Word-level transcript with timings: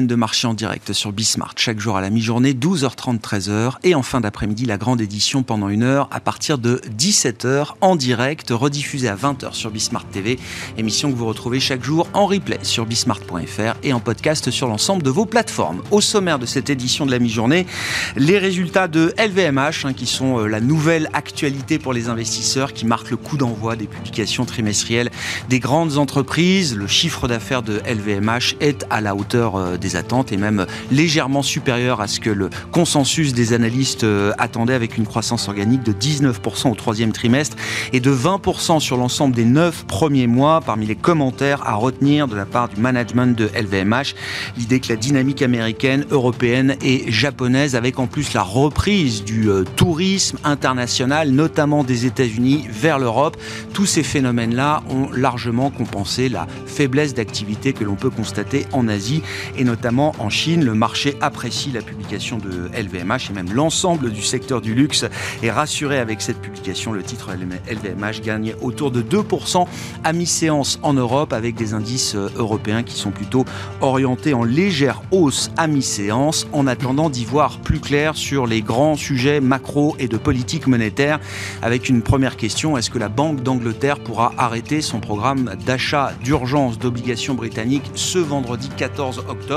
de 0.00 0.14
marché 0.14 0.46
en 0.46 0.54
direct 0.54 0.94
sur 0.94 1.12
Bismart, 1.12 1.52
chaque 1.56 1.78
jour 1.78 1.98
à 1.98 2.00
la 2.00 2.08
mi-journée, 2.08 2.54
12h30, 2.54 3.20
13h, 3.20 3.74
et 3.82 3.94
en 3.94 4.02
fin 4.02 4.22
d'après-midi, 4.22 4.64
la 4.64 4.78
grande 4.78 5.02
édition 5.02 5.42
pendant 5.42 5.68
une 5.68 5.82
heure 5.82 6.08
à 6.10 6.18
partir 6.18 6.56
de 6.56 6.80
17h 6.98 7.74
en 7.82 7.94
direct, 7.94 8.48
rediffusée 8.50 9.08
à 9.08 9.16
20h 9.16 9.52
sur 9.52 9.70
Bismart 9.70 10.06
TV, 10.06 10.38
émission 10.78 11.12
que 11.12 11.16
vous 11.16 11.26
retrouvez 11.26 11.60
chaque 11.60 11.84
jour 11.84 12.08
en 12.14 12.24
replay 12.24 12.58
sur 12.62 12.86
bismart.fr 12.86 13.74
et 13.82 13.92
en 13.92 14.00
podcast 14.00 14.50
sur 14.50 14.66
l'ensemble 14.66 15.02
de 15.02 15.10
vos 15.10 15.26
plateformes. 15.26 15.82
Au 15.90 16.00
sommaire 16.00 16.38
de 16.38 16.46
cette 16.46 16.70
édition 16.70 17.04
de 17.04 17.10
la 17.10 17.18
mi-journée, 17.18 17.66
les 18.16 18.38
résultats 18.38 18.88
de 18.88 19.12
LVMH, 19.18 19.84
hein, 19.84 19.92
qui 19.92 20.06
sont 20.06 20.38
euh, 20.38 20.46
la 20.46 20.60
nouvelle 20.60 21.10
actualité 21.12 21.78
pour 21.78 21.92
les 21.92 22.08
investisseurs, 22.08 22.72
qui 22.72 22.86
marquent 22.86 23.10
le 23.10 23.18
coup 23.18 23.36
d'envoi 23.36 23.76
des 23.76 23.86
publications 23.86 24.46
trimestrielles 24.46 25.10
des 25.50 25.60
grandes 25.60 25.98
entreprises. 25.98 26.74
Le 26.74 26.86
chiffre 26.86 27.28
d'affaires 27.28 27.62
de 27.62 27.82
LVMH 27.86 28.56
est 28.60 28.86
à 28.88 29.02
la 29.02 29.14
hauteur 29.14 29.56
euh, 29.56 29.76
des 29.82 29.96
attentes 29.96 30.32
et 30.32 30.38
même 30.38 30.66
légèrement 30.90 31.42
supérieur 31.42 32.00
à 32.00 32.06
ce 32.06 32.20
que 32.20 32.30
le 32.30 32.48
consensus 32.70 33.34
des 33.34 33.52
analystes 33.52 34.04
euh, 34.04 34.32
attendait 34.38 34.74
avec 34.74 34.96
une 34.96 35.06
croissance 35.06 35.48
organique 35.48 35.82
de 35.82 35.92
19% 35.92 36.70
au 36.70 36.74
troisième 36.74 37.12
trimestre 37.12 37.56
et 37.92 38.00
de 38.00 38.10
20% 38.10 38.80
sur 38.80 38.96
l'ensemble 38.96 39.34
des 39.34 39.44
neuf 39.44 39.84
premiers 39.84 40.26
mois. 40.26 40.60
Parmi 40.64 40.86
les 40.86 40.96
commentaires 40.96 41.66
à 41.66 41.74
retenir 41.74 42.28
de 42.28 42.36
la 42.36 42.46
part 42.46 42.68
du 42.68 42.80
management 42.80 43.36
de 43.36 43.50
LVMH, 43.54 44.14
l'idée 44.56 44.80
que 44.80 44.88
la 44.88 44.96
dynamique 44.96 45.42
américaine, 45.42 46.06
européenne 46.10 46.76
et 46.82 47.10
japonaise, 47.10 47.76
avec 47.76 47.98
en 47.98 48.06
plus 48.06 48.32
la 48.32 48.42
reprise 48.42 49.24
du 49.24 49.50
euh, 49.50 49.64
tourisme 49.76 50.38
international, 50.44 51.30
notamment 51.30 51.84
des 51.84 52.06
États-Unis 52.06 52.66
vers 52.70 52.98
l'Europe, 52.98 53.36
tous 53.72 53.86
ces 53.86 54.02
phénomènes-là 54.02 54.82
ont 54.88 55.10
largement 55.12 55.70
compensé 55.70 56.28
la 56.28 56.46
faiblesse 56.66 57.14
d'activité 57.14 57.72
que 57.72 57.84
l'on 57.84 57.96
peut 57.96 58.10
constater 58.10 58.66
en 58.72 58.88
Asie 58.88 59.22
notamment 59.64 60.14
en 60.18 60.30
Chine. 60.30 60.64
Le 60.64 60.74
marché 60.74 61.16
apprécie 61.20 61.70
la 61.70 61.82
publication 61.82 62.38
de 62.38 62.70
LVMH 62.76 63.30
et 63.30 63.32
même 63.32 63.52
l'ensemble 63.52 64.10
du 64.10 64.22
secteur 64.22 64.60
du 64.60 64.74
luxe 64.74 65.04
est 65.42 65.50
rassuré 65.50 65.98
avec 65.98 66.20
cette 66.20 66.40
publication. 66.40 66.92
Le 66.92 67.02
titre 67.02 67.30
LVMH 67.32 68.22
gagne 68.22 68.54
autour 68.60 68.90
de 68.90 69.02
2% 69.02 69.66
à 70.04 70.12
mi-séance 70.12 70.78
en 70.82 70.92
Europe 70.94 71.32
avec 71.32 71.54
des 71.54 71.74
indices 71.74 72.14
euh, 72.14 72.28
européens 72.36 72.82
qui 72.82 72.94
sont 72.94 73.10
plutôt 73.10 73.44
orientés 73.80 74.34
en 74.34 74.44
légère 74.44 75.02
hausse 75.10 75.50
à 75.56 75.66
mi-séance 75.66 76.46
en 76.52 76.66
attendant 76.66 77.10
d'y 77.10 77.24
voir 77.24 77.58
plus 77.58 77.80
clair 77.80 78.16
sur 78.16 78.46
les 78.46 78.62
grands 78.62 78.96
sujets 78.96 79.40
macro 79.40 79.96
et 79.98 80.08
de 80.08 80.16
politique 80.16 80.66
monétaire 80.66 81.20
avec 81.62 81.88
une 81.88 82.02
première 82.02 82.36
question. 82.36 82.76
Est-ce 82.76 82.90
que 82.90 82.98
la 82.98 83.08
Banque 83.08 83.42
d'Angleterre 83.42 83.98
pourra 83.98 84.32
arrêter 84.38 84.80
son 84.80 85.00
programme 85.00 85.54
d'achat 85.66 86.12
d'urgence 86.22 86.78
d'obligations 86.78 87.34
britanniques 87.34 87.90
ce 87.94 88.18
vendredi 88.18 88.68
14 88.76 89.24
octobre? 89.28 89.51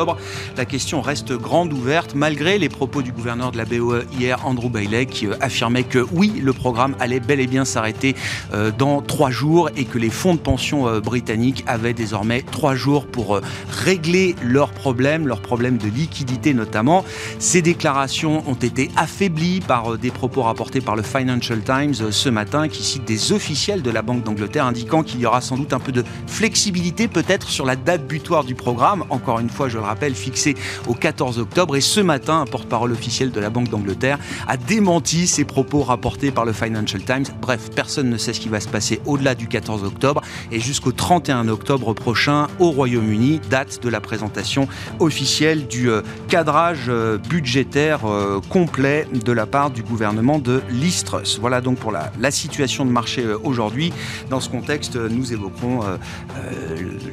La 0.58 0.66
question 0.66 1.02
reste 1.02 1.32
grande 1.32 1.72
ouverte 1.72 2.16
malgré 2.16 2.58
les 2.58 2.68
propos 2.68 3.02
du 3.02 3.14
gouverneur 3.14 3.52
de 3.52 3.58
la 3.58 3.66
BOE 3.66 4.04
hier, 4.20 4.46
Andrew 4.46 4.70
Bailey, 4.70 5.06
qui 5.06 5.28
euh, 5.28 5.36
affirmait 5.40 5.84
que 5.84 6.06
oui, 6.12 6.34
le 6.42 6.52
programme 6.52 6.96
allait 7.00 7.22
bel 7.22 7.40
et 7.40 7.48
bien 7.48 7.64
s'arrêter 7.64 8.16
euh, 8.54 8.72
dans 8.78 9.02
trois 9.02 9.32
jours 9.32 9.70
et 9.78 9.86
que 9.86 9.98
les 9.98 10.10
fonds 10.10 10.34
de 10.34 10.40
pension 10.40 10.88
euh, 10.88 11.00
britanniques 11.00 11.64
avaient 11.66 11.94
désormais 11.94 12.42
trois 12.42 12.76
jours 12.76 13.06
pour 13.06 13.40
régler 13.70 14.36
leurs 14.44 14.72
problèmes, 14.72 15.28
leurs 15.28 15.42
problèmes 15.42 15.78
de 15.78 15.88
liquidité 15.88 16.54
notamment. 16.54 17.06
Ces 17.40 17.62
déclarations 17.62 18.44
ont 18.48 18.56
été 18.56 18.92
affaiblies 18.98 19.62
par 19.62 19.98
des 19.98 20.12
propos 20.12 20.42
rapportés 20.42 20.82
par 20.82 20.96
le 20.96 21.04
Financial 21.04 21.62
Times 21.62 22.12
ce 22.12 22.30
matin 22.30 22.68
qui 22.68 22.84
cite 22.84 23.06
des 23.06 23.32
officiels 23.32 23.82
de 23.82 23.92
la 23.92 24.02
Banque 24.02 24.24
d'Angleterre 24.24 24.66
indiquant 24.66 25.04
qu'il 25.04 25.20
y 25.22 25.26
aura 25.26 25.42
sans 25.42 25.58
doute 25.58 25.74
un 25.74 25.80
peu 25.80 25.92
de 25.92 26.04
flexibilité 26.28 27.08
peut-être 27.08 27.50
sur 27.50 27.66
la 27.66 27.76
date 27.76 28.08
butoir 28.08 28.44
du 28.44 28.56
programme, 28.56 29.06
encore 29.10 29.40
une 29.40 29.50
fois 29.50 29.70
je 29.70 29.78
rappelle 29.86 30.16
fixée 30.16 30.56
au 30.88 30.94
14 30.94 31.40
octobre 31.40 31.76
et 31.76 31.82
ce 31.82 32.02
matin 32.02 32.42
un 32.42 32.46
porte-parole 32.46 32.92
officiel 32.92 33.32
de 33.32 33.40
la 33.40 33.50
Banque 33.50 33.70
d'Angleterre 33.70 34.20
a 34.48 34.58
démenti 34.58 35.28
ces 35.28 35.46
propos 35.46 35.84
rapportés 35.84 36.32
par 36.32 36.46
le 36.46 36.54
Financial 36.54 37.02
Times. 37.04 37.26
Bref, 37.42 37.70
personne 37.76 38.10
ne 38.10 38.18
sait 38.18 38.34
ce 38.34 38.40
qui 38.40 38.50
va 38.50 38.60
se 38.60 38.68
passer 38.68 39.00
au-delà 39.06 39.36
du 39.36 39.48
14 39.48 39.84
octobre 39.84 40.22
et 40.52 40.60
jusqu'au 40.60 40.92
31 40.92 41.48
octobre 41.48 41.94
prochain 41.94 42.48
au 42.60 42.72
Royaume-Uni, 42.72 43.40
date 43.50 43.82
de 43.82 43.90
la 43.90 44.02
présentation 44.02 44.68
officielle 45.00 45.68
du 45.68 45.90
euh, 45.90 46.02
cadrage 46.28 46.86
euh, 46.88 47.18
budgétaire 47.18 48.06
euh, 48.06 48.40
complet 48.50 49.08
de 49.14 49.32
la 49.32 49.46
part 49.46 49.72
du 49.72 49.84
gouvernement 49.84 50.40
de 50.40 50.62
Listrus. 50.70 51.40
Voilà 51.40 51.62
donc 51.62 51.78
pour 51.78 51.92
la, 51.92 52.12
situation 52.32 52.86
de 52.86 52.90
marché 52.90 53.26
aujourd'hui. 53.44 53.94
Dans 54.30 54.40
ce 54.40 54.50
contexte, 54.50 54.96
nous 54.96 55.32
évoquons 55.32 55.82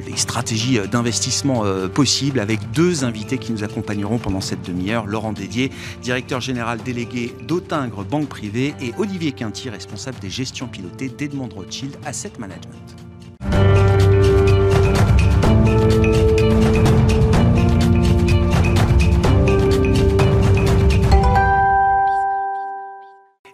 les 0.07 0.17
stratégies 0.17 0.79
d'investissement 0.91 1.63
possibles 1.93 2.39
avec 2.39 2.59
deux 2.73 3.03
invités 3.03 3.37
qui 3.37 3.51
nous 3.51 3.63
accompagneront 3.63 4.17
pendant 4.17 4.41
cette 4.41 4.61
demi-heure. 4.61 5.05
Laurent 5.05 5.33
Dédier, 5.33 5.71
directeur 6.01 6.41
général 6.41 6.81
délégué 6.81 7.33
d'Autingre 7.47 8.03
Banque 8.03 8.29
Privée 8.29 8.73
et 8.81 8.93
Olivier 8.97 9.31
Quinty, 9.31 9.69
responsable 9.69 10.19
des 10.19 10.29
gestions 10.29 10.67
pilotées 10.67 11.09
d'Edmond 11.09 11.49
Rothschild 11.53 11.97
Asset 12.05 12.33
Management. 12.39 13.02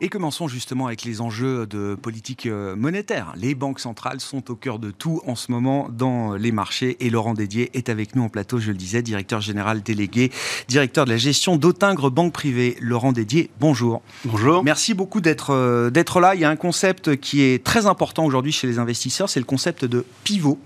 Et 0.02 0.08
commençons 0.08 0.48
justement 0.48 0.88
avec 0.88 1.04
les 1.04 1.20
enjeux 1.20 1.66
de 1.66 1.94
politique 1.94 2.46
euh, 2.46 2.74
monétaire. 2.74 3.34
Les 3.36 3.54
banques 3.54 3.82
centrales 3.82 4.22
sont 4.22 4.50
au 4.50 4.56
cœur 4.56 4.80
de 4.80 4.92
tout 4.92 5.22
en 5.28 5.36
ce 5.36 5.52
moment 5.52 5.90
dans 5.92 6.36
les 6.36 6.54
marchés 6.54 6.96
et 7.02 7.10
Laurent 7.10 7.34
Dédier 7.34 7.70
est 7.74 7.90
avec 7.90 8.16
nous 8.16 8.24
en 8.24 8.30
plateau, 8.30 8.60
je 8.60 8.72
le 8.72 8.78
disais, 8.78 9.02
directeur 9.02 9.42
général 9.42 9.84
délégué, 9.84 10.32
directeur 10.70 11.04
de 11.04 11.10
la 11.10 11.18
gestion 11.18 11.58
d'Autingre 11.58 12.10
Banque 12.12 12.32
Privée. 12.32 12.78
Laurent 12.80 13.12
Dédier, 13.12 13.50
bonjour. 13.60 14.02
Bonjour. 14.24 14.64
Merci 14.64 14.94
beaucoup 14.94 15.20
d'être 15.20 15.50
euh, 15.50 15.90
d'être 15.90 16.22
là. 16.22 16.34
Il 16.34 16.40
y 16.40 16.46
a 16.46 16.50
un 16.50 16.56
concept 16.56 17.18
qui 17.18 17.42
est 17.42 17.62
très 17.62 17.86
important 17.86 18.24
aujourd'hui 18.24 18.54
chez 18.54 18.68
les 18.68 18.80
investisseurs, 18.80 19.30
c'est 19.30 19.42
le 19.42 19.46
concept 19.46 19.84
de 19.84 20.06
pivot, 20.24 20.60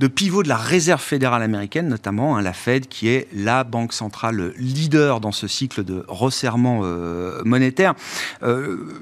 de 0.00 0.08
pivot 0.08 0.42
de 0.42 0.48
la 0.48 0.56
Réserve 0.56 1.00
fédérale 1.00 1.42
américaine 1.42 1.86
notamment, 1.86 2.36
hein, 2.36 2.42
la 2.42 2.52
Fed 2.52 2.88
qui 2.88 3.06
est 3.06 3.28
la 3.32 3.62
banque 3.62 3.92
centrale 3.92 4.54
leader 4.58 5.20
dans 5.20 5.30
ce 5.30 5.46
cycle 5.46 5.84
de 5.84 6.04
resserrement 6.08 6.80
euh, 6.82 7.42
monétaire 7.44 7.94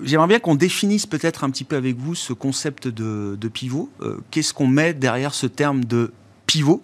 j'aimerais 0.02 0.28
bien 0.28 0.38
qu'on 0.38 0.54
définisse 0.54 1.06
peut-être 1.06 1.44
un 1.44 1.50
petit 1.50 1.64
peu 1.64 1.76
avec 1.76 1.96
vous 1.96 2.14
ce 2.14 2.32
concept 2.32 2.88
de, 2.88 3.48
pivot. 3.48 3.90
Euh, 4.00 4.18
qu'est-ce 4.30 4.54
qu'on 4.54 4.66
met 4.66 4.94
derrière 4.94 5.34
ce 5.34 5.46
terme 5.46 5.84
de 5.84 6.12
pivot? 6.46 6.82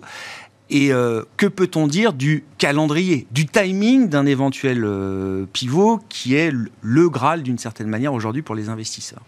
Et 0.68 0.92
euh, 0.92 1.22
que 1.36 1.46
peut-on 1.46 1.86
dire 1.86 2.12
du 2.12 2.44
calendrier, 2.58 3.26
du 3.30 3.46
timing 3.46 4.08
d'un 4.08 4.26
éventuel 4.26 4.84
euh, 4.84 5.44
pivot 5.52 6.00
qui 6.08 6.34
est 6.34 6.52
le 6.80 7.08
Graal 7.08 7.42
d'une 7.42 7.58
certaine 7.58 7.88
manière 7.88 8.12
aujourd'hui 8.12 8.42
pour 8.42 8.54
les 8.54 8.68
investisseurs? 8.68 9.22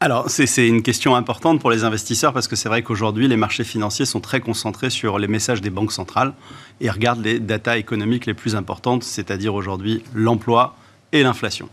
Alors, 0.00 0.28
c'est 0.28 0.66
une 0.66 0.82
question 0.82 1.14
importante 1.14 1.60
pour 1.60 1.70
les 1.70 1.84
investisseurs 1.84 2.32
parce 2.32 2.48
que 2.48 2.56
c'est 2.56 2.68
vrai 2.68 2.82
qu'aujourd'hui, 2.82 3.28
les 3.28 3.36
marchés 3.36 3.62
financiers 3.62 4.04
sont 4.04 4.18
très 4.18 4.40
concentrés 4.40 4.90
sur 4.90 5.18
les 5.18 5.28
messages 5.28 5.60
des 5.60 5.70
banques 5.70 5.92
centrales 5.92 6.32
et 6.80 6.90
regardent 6.90 7.22
les 7.22 7.38
datas 7.38 7.76
économiques 7.76 8.26
les 8.26 8.34
plus 8.34 8.56
importantes, 8.56 9.04
c'est-à-dire 9.04 9.54
aujourd'hui 9.54 10.02
l'emploi 10.12 10.76
et 11.12 11.22
l'inflation. 11.22 11.68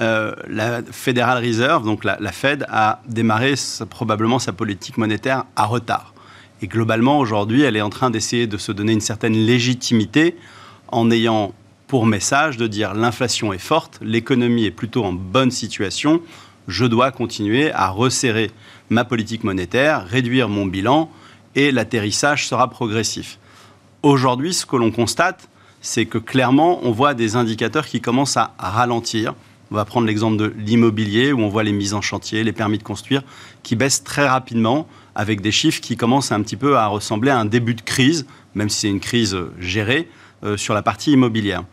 Euh, 0.00 0.32
la 0.48 0.82
Federal 0.92 1.44
Reserve, 1.44 1.84
donc 1.84 2.04
la, 2.04 2.32
Fed, 2.32 2.64
a 2.68 3.00
démarré 3.08 3.54
probablement 3.90 4.38
sa 4.38 4.52
politique 4.52 4.96
monétaire 4.96 5.44
à 5.56 5.66
retard. 5.66 6.14
Et 6.62 6.68
globalement, 6.68 7.18
aujourd'hui, 7.18 7.62
elle 7.62 7.76
est 7.76 7.80
en 7.80 7.90
train 7.90 8.10
d'essayer 8.10 8.46
de 8.46 8.58
se 8.58 8.70
donner 8.70 8.92
une 8.92 9.00
certaine 9.00 9.34
légitimité 9.34 10.36
en 10.88 11.10
ayant 11.10 11.52
pour 11.88 12.06
message 12.06 12.56
de 12.56 12.66
dire 12.66 12.94
l'inflation 12.94 13.52
est 13.52 13.58
forte, 13.58 13.98
l'économie 14.02 14.66
est 14.66 14.70
plutôt 14.70 15.04
en 15.04 15.12
bonne 15.12 15.50
situation, 15.50 16.20
je 16.68 16.84
dois 16.84 17.10
continuer 17.10 17.72
à 17.72 17.88
resserrer 17.88 18.50
ma 18.90 19.04
politique 19.04 19.42
monétaire, 19.42 20.06
réduire 20.06 20.48
mon 20.48 20.66
bilan 20.66 21.10
et 21.54 21.72
l'atterrissage 21.72 22.46
sera 22.46 22.68
progressif. 22.68 23.38
Aujourd'hui, 24.02 24.52
ce 24.54 24.66
que 24.66 24.76
l'on 24.76 24.90
constate, 24.90 25.48
c'est 25.80 26.06
que 26.06 26.18
clairement, 26.18 26.80
on 26.82 26.92
voit 26.92 27.14
des 27.14 27.36
indicateurs 27.36 27.86
qui 27.86 28.00
commencent 28.00 28.36
à 28.36 28.52
ralentir. 28.58 29.34
On 29.70 29.74
va 29.74 29.84
prendre 29.84 30.06
l'exemple 30.06 30.36
de 30.36 30.54
l'immobilier 30.56 31.32
où 31.32 31.40
on 31.40 31.48
voit 31.48 31.62
les 31.62 31.72
mises 31.72 31.94
en 31.94 32.00
chantier, 32.00 32.42
les 32.42 32.52
permis 32.52 32.78
de 32.78 32.82
construire 32.82 33.22
qui 33.62 33.76
baissent 33.76 34.02
très 34.02 34.26
rapidement 34.26 34.86
avec 35.14 35.40
des 35.40 35.52
chiffres 35.52 35.80
qui 35.80 35.96
commencent 35.96 36.32
un 36.32 36.42
petit 36.42 36.56
peu 36.56 36.76
à 36.76 36.86
ressembler 36.86 37.30
à 37.30 37.38
un 37.38 37.44
début 37.44 37.74
de 37.74 37.82
crise, 37.82 38.26
même 38.54 38.68
si 38.68 38.80
c'est 38.80 38.88
une 38.88 39.00
crise 39.00 39.36
gérée 39.58 40.08
euh, 40.44 40.56
sur 40.56 40.74
la 40.74 40.82
partie 40.82 41.12
immobilière. 41.12 41.64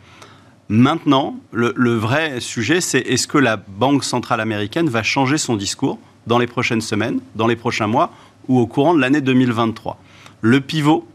Maintenant, 0.68 1.36
le, 1.52 1.72
le 1.76 1.94
vrai 1.94 2.40
sujet, 2.40 2.80
c'est 2.80 2.98
est-ce 2.98 3.28
que 3.28 3.38
la 3.38 3.56
Banque 3.56 4.04
centrale 4.04 4.40
américaine 4.40 4.88
va 4.88 5.02
changer 5.02 5.38
son 5.38 5.56
discours 5.56 5.98
dans 6.26 6.38
les 6.38 6.48
prochaines 6.48 6.80
semaines, 6.80 7.20
dans 7.36 7.46
les 7.46 7.56
prochains 7.56 7.86
mois 7.86 8.10
ou 8.48 8.58
au 8.58 8.66
courant 8.66 8.94
de 8.94 9.00
l'année 9.00 9.20
2023 9.20 9.98
Le 10.40 10.60
pivot, 10.60 11.06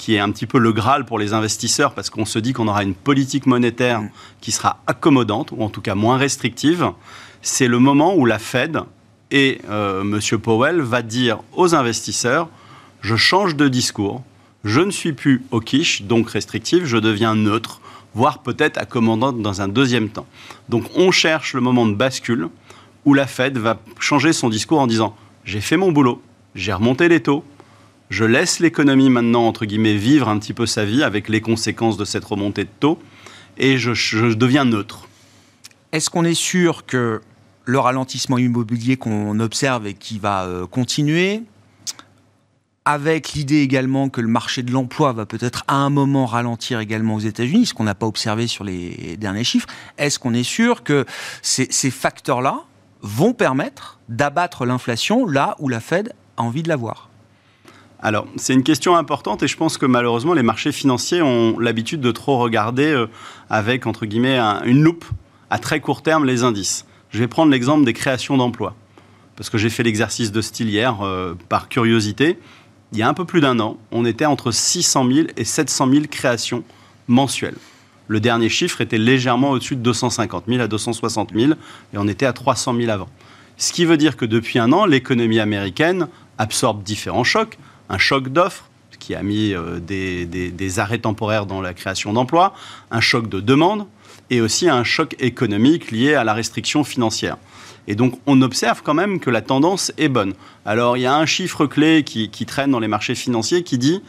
qui 0.00 0.14
est 0.14 0.18
un 0.18 0.30
petit 0.30 0.46
peu 0.46 0.58
le 0.58 0.72
Graal 0.72 1.04
pour 1.04 1.18
les 1.18 1.34
investisseurs, 1.34 1.92
parce 1.92 2.08
qu'on 2.08 2.24
se 2.24 2.38
dit 2.38 2.54
qu'on 2.54 2.68
aura 2.68 2.84
une 2.84 2.94
politique 2.94 3.44
monétaire 3.44 4.00
qui 4.40 4.50
sera 4.50 4.80
accommodante, 4.86 5.52
ou 5.52 5.62
en 5.62 5.68
tout 5.68 5.82
cas 5.82 5.94
moins 5.94 6.16
restrictive, 6.16 6.90
c'est 7.42 7.68
le 7.68 7.78
moment 7.78 8.14
où 8.14 8.24
la 8.24 8.38
Fed 8.38 8.80
et 9.30 9.60
euh, 9.68 10.00
M. 10.00 10.38
Powell 10.38 10.80
va 10.80 11.02
dire 11.02 11.40
aux 11.52 11.74
investisseurs, 11.74 12.48
je 13.02 13.14
change 13.14 13.56
de 13.56 13.68
discours, 13.68 14.24
Je 14.64 14.80
ne 14.80 14.90
suis 14.90 15.12
plus 15.12 15.42
au 15.50 15.60
quiche, 15.60 16.02
donc 16.02 16.30
restrictif, 16.30 16.84
je 16.86 16.96
deviens 16.96 17.34
neutre, 17.34 17.82
voire 18.14 18.38
peut-être 18.38 18.78
accommodant 18.78 19.32
dans 19.32 19.60
un 19.60 19.68
deuxième 19.68 20.08
temps. 20.08 20.26
Donc 20.70 20.84
on 20.96 21.10
cherche 21.10 21.52
le 21.52 21.60
moment 21.60 21.86
de 21.86 21.94
bascule 21.94 22.48
où 23.04 23.12
la 23.12 23.26
Fed 23.26 23.58
va 23.58 23.78
changer 23.98 24.32
son 24.32 24.48
discours 24.48 24.80
en 24.80 24.86
disant 24.86 25.14
j'ai 25.44 25.60
fait 25.60 25.76
mon 25.76 25.92
boulot, 25.92 26.22
j'ai 26.54 26.72
remonté 26.72 27.08
les 27.08 27.20
taux, 27.20 27.44
je 28.10 28.24
laisse 28.24 28.58
l'économie 28.58 29.08
maintenant, 29.08 29.46
entre 29.46 29.64
guillemets, 29.64 29.94
vivre 29.94 30.28
un 30.28 30.38
petit 30.38 30.52
peu 30.52 30.66
sa 30.66 30.84
vie 30.84 31.04
avec 31.04 31.28
les 31.28 31.40
conséquences 31.40 31.96
de 31.96 32.04
cette 32.04 32.24
remontée 32.24 32.64
de 32.64 32.70
taux, 32.80 32.98
et 33.56 33.78
je, 33.78 34.34
deviens 34.34 34.64
neutre. 34.64 35.08
Est-ce 35.92 36.10
qu'on 36.10 36.24
est 36.24 36.34
sûr 36.34 36.86
que 36.86 37.20
le 37.64 37.78
ralentissement 37.78 38.38
immobilier 38.38 38.96
qu'on 38.96 39.38
observe 39.38 39.86
et 39.86 39.94
qui 39.94 40.18
va 40.18 40.44
euh, 40.44 40.66
continuer, 40.66 41.42
avec 42.84 43.34
l'idée 43.34 43.60
également 43.60 44.08
que 44.08 44.20
le 44.20 44.26
marché 44.26 44.64
de 44.64 44.72
l'emploi 44.72 45.12
va 45.12 45.26
peut-être 45.26 45.62
à 45.68 45.76
un 45.76 45.90
moment 45.90 46.26
ralentir 46.26 46.80
également 46.80 47.14
aux 47.14 47.20
États-Unis, 47.20 47.66
ce 47.66 47.74
qu'on 47.74 47.84
n'a 47.84 47.94
pas 47.94 48.06
observé 48.06 48.48
sur 48.48 48.64
les 48.64 49.16
derniers 49.18 49.44
chiffres, 49.44 49.68
est-ce 49.98 50.18
qu'on 50.18 50.34
est 50.34 50.42
sûr 50.42 50.82
que 50.82 51.04
ces, 51.42 51.68
ces 51.70 51.90
facteurs-là 51.90 52.64
vont 53.02 53.34
permettre 53.34 54.00
d'abattre 54.08 54.64
l'inflation 54.66 55.26
là 55.26 55.54
où 55.60 55.68
la 55.68 55.78
Fed 55.78 56.12
a 56.36 56.42
envie 56.42 56.62
de 56.62 56.68
l'avoir? 56.68 57.09
Alors, 58.02 58.26
c'est 58.36 58.54
une 58.54 58.62
question 58.62 58.96
importante 58.96 59.42
et 59.42 59.48
je 59.48 59.56
pense 59.56 59.76
que 59.76 59.84
malheureusement, 59.84 60.32
les 60.32 60.42
marchés 60.42 60.72
financiers 60.72 61.20
ont 61.20 61.58
l'habitude 61.58 62.00
de 62.00 62.10
trop 62.12 62.38
regarder 62.38 62.86
euh, 62.86 63.06
avec, 63.50 63.86
entre 63.86 64.06
guillemets, 64.06 64.38
une 64.64 64.82
loupe 64.82 65.04
à 65.50 65.58
très 65.58 65.80
court 65.80 66.02
terme 66.02 66.24
les 66.24 66.42
indices. 66.42 66.86
Je 67.10 67.18
vais 67.18 67.28
prendre 67.28 67.50
l'exemple 67.52 67.84
des 67.84 67.92
créations 67.92 68.38
d'emplois, 68.38 68.74
parce 69.36 69.50
que 69.50 69.58
j'ai 69.58 69.68
fait 69.68 69.82
l'exercice 69.82 70.32
de 70.32 70.40
style 70.40 70.70
hier 70.70 71.02
euh, 71.02 71.34
par 71.50 71.68
curiosité. 71.68 72.38
Il 72.92 72.98
y 72.98 73.02
a 73.02 73.08
un 73.08 73.14
peu 73.14 73.26
plus 73.26 73.42
d'un 73.42 73.60
an, 73.60 73.76
on 73.92 74.06
était 74.06 74.24
entre 74.24 74.50
600 74.50 75.12
000 75.12 75.28
et 75.36 75.44
700 75.44 75.90
000 75.90 76.04
créations 76.10 76.64
mensuelles. 77.06 77.56
Le 78.08 78.18
dernier 78.18 78.48
chiffre 78.48 78.80
était 78.80 78.98
légèrement 78.98 79.50
au-dessus 79.50 79.76
de 79.76 79.82
250 79.82 80.44
000 80.48 80.60
à 80.60 80.68
260 80.68 81.32
000 81.34 81.52
et 81.52 81.98
on 81.98 82.08
était 82.08 82.26
à 82.26 82.32
300 82.32 82.74
000 82.76 82.90
avant. 82.90 83.08
Ce 83.56 83.72
qui 83.72 83.84
veut 83.84 83.98
dire 83.98 84.16
que 84.16 84.24
depuis 84.24 84.58
un 84.58 84.72
an, 84.72 84.86
l'économie 84.86 85.38
américaine 85.38 86.08
absorbe 86.38 86.82
différents 86.82 87.24
chocs 87.24 87.58
un 87.90 87.98
choc 87.98 88.28
d'offres 88.28 88.64
qui 88.98 89.14
a 89.14 89.22
mis 89.22 89.52
euh, 89.52 89.80
des, 89.80 90.78
arrêts 90.78 90.98
temporaires 90.98 91.46
dans 91.46 91.60
la 91.60 91.74
création 91.74 92.12
d'emplois, 92.12 92.54
un 92.90 93.00
choc 93.00 93.28
de 93.28 93.40
demande 93.40 93.86
et 94.30 94.40
aussi 94.40 94.68
un 94.68 94.84
choc 94.84 95.16
économique 95.18 95.90
lié 95.90 96.14
à 96.14 96.22
la 96.22 96.32
restriction 96.32 96.84
financière. 96.84 97.36
Et 97.88 97.96
donc, 97.96 98.20
on 98.26 98.40
observe 98.42 98.82
quand 98.84 98.94
même 98.94 99.18
que 99.18 99.30
la 99.30 99.42
tendance 99.42 99.90
est 99.98 100.08
bonne. 100.08 100.34
Alors, 100.64 100.96
il 100.96 101.00
y 101.00 101.06
a 101.06 101.16
un 101.16 101.26
chiffre 101.26 101.66
clé 101.66 102.04
qui, 102.04 102.28
traîne 102.46 102.70
dans 102.70 102.78
les 102.78 102.88
marchés 102.88 103.16
financiers 103.16 103.64
qui 103.64 103.78
dit 103.78 104.02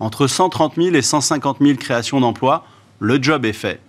entre 0.00 0.26
130 0.26 0.74
000 0.76 0.94
et 0.94 1.02
150 1.02 1.58
000 1.60 1.78
créations 1.78 2.20
d'emplois, 2.20 2.66
le 2.98 3.22
job 3.22 3.46
est 3.46 3.52
fait. 3.52 3.80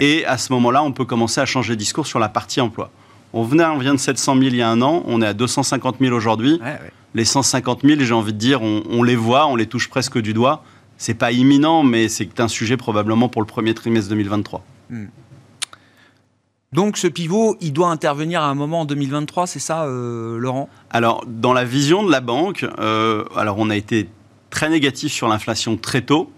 Et 0.00 0.24
à 0.26 0.38
ce 0.38 0.52
moment-là, 0.52 0.82
on 0.82 0.92
peut 0.92 1.04
commencer 1.04 1.40
à 1.40 1.46
changer 1.46 1.74
de 1.74 1.78
discours 1.78 2.06
sur 2.06 2.18
la 2.18 2.28
partie 2.28 2.60
emploi. 2.60 2.90
On, 3.32 3.44
venait, 3.44 3.64
on 3.64 3.78
vient 3.78 3.94
de 3.94 3.98
700 3.98 4.34
000 4.34 4.46
il 4.46 4.56
y 4.56 4.62
a 4.62 4.68
un 4.68 4.82
an, 4.82 5.02
on 5.06 5.22
est 5.22 5.26
à 5.26 5.34
250 5.34 5.96
000 6.00 6.14
aujourd'hui. 6.14 6.60
Les 7.14 7.24
150 7.24 7.82
000, 7.82 8.00
j'ai 8.00 8.12
envie 8.12 8.32
de 8.32 8.38
dire, 8.38 8.60
on, 8.62 9.02
les 9.02 9.16
voit, 9.16 9.46
on 9.46 9.56
les 9.56 9.66
touche 9.66 9.88
presque 9.88 10.18
du 10.18 10.34
doigt. 10.34 10.64
C'est 10.96 11.14
pas 11.14 11.32
imminent, 11.32 11.82
mais 11.82 12.08
c'est 12.08 12.40
un 12.40 12.48
sujet 12.48 12.76
probablement 12.76 13.28
pour 13.28 13.40
le 13.40 13.46
premier 13.46 13.74
trimestre 13.74 14.10
2023. 14.10 14.64
Hmm. 14.90 15.06
Donc 16.72 16.96
ce 16.96 17.06
pivot, 17.06 17.56
il 17.60 17.72
doit 17.72 17.88
intervenir 17.88 18.42
à 18.42 18.46
un 18.46 18.54
moment 18.54 18.80
en 18.80 18.84
2023, 18.84 19.46
c'est 19.46 19.60
ça, 19.60 19.84
euh, 19.84 20.38
Laurent? 20.38 20.68
Alors, 20.90 21.24
dans 21.24 21.52
la 21.52 21.64
vision 21.64 22.02
de 22.04 22.10
la 22.10 22.20
banque, 22.20 22.66
euh, 22.80 23.24
alors 23.36 23.58
on 23.58 23.70
a 23.70 23.76
été 23.76 24.08
très 24.50 24.68
négatif 24.68 25.12
sur 25.12 25.28
l'inflation 25.28 25.76
très 25.76 26.02
tôt. 26.02 26.32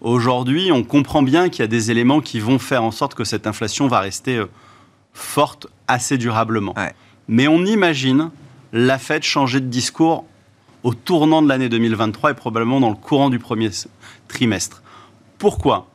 Aujourd'hui, 0.00 0.70
on 0.70 0.84
comprend 0.84 1.22
bien 1.22 1.48
qu'il 1.48 1.62
y 1.62 1.64
a 1.64 1.68
des 1.68 1.90
éléments 1.90 2.20
qui 2.20 2.38
vont 2.38 2.60
faire 2.60 2.84
en 2.84 2.92
sorte 2.92 3.14
que 3.14 3.24
cette 3.24 3.48
inflation 3.48 3.88
va 3.88 3.98
rester 3.98 4.36
euh, 4.36 4.46
forte 5.12 5.66
assez 5.88 6.16
durablement. 6.16 6.74
Mais 7.26 7.48
on 7.48 7.64
imagine 7.64 8.30
la 8.72 8.98
Fed 8.98 9.22
changer 9.22 9.60
de 9.60 9.66
discours 9.66 10.24
au 10.82 10.94
tournant 10.94 11.42
de 11.42 11.48
l'année 11.48 11.68
2023 11.68 12.30
et 12.30 12.34
probablement 12.34 12.80
dans 12.80 12.88
le 12.88 12.96
courant 12.96 13.28
du 13.30 13.38
premier 13.38 13.70
trimestre. 14.28 14.82
Pourquoi? 15.38 15.88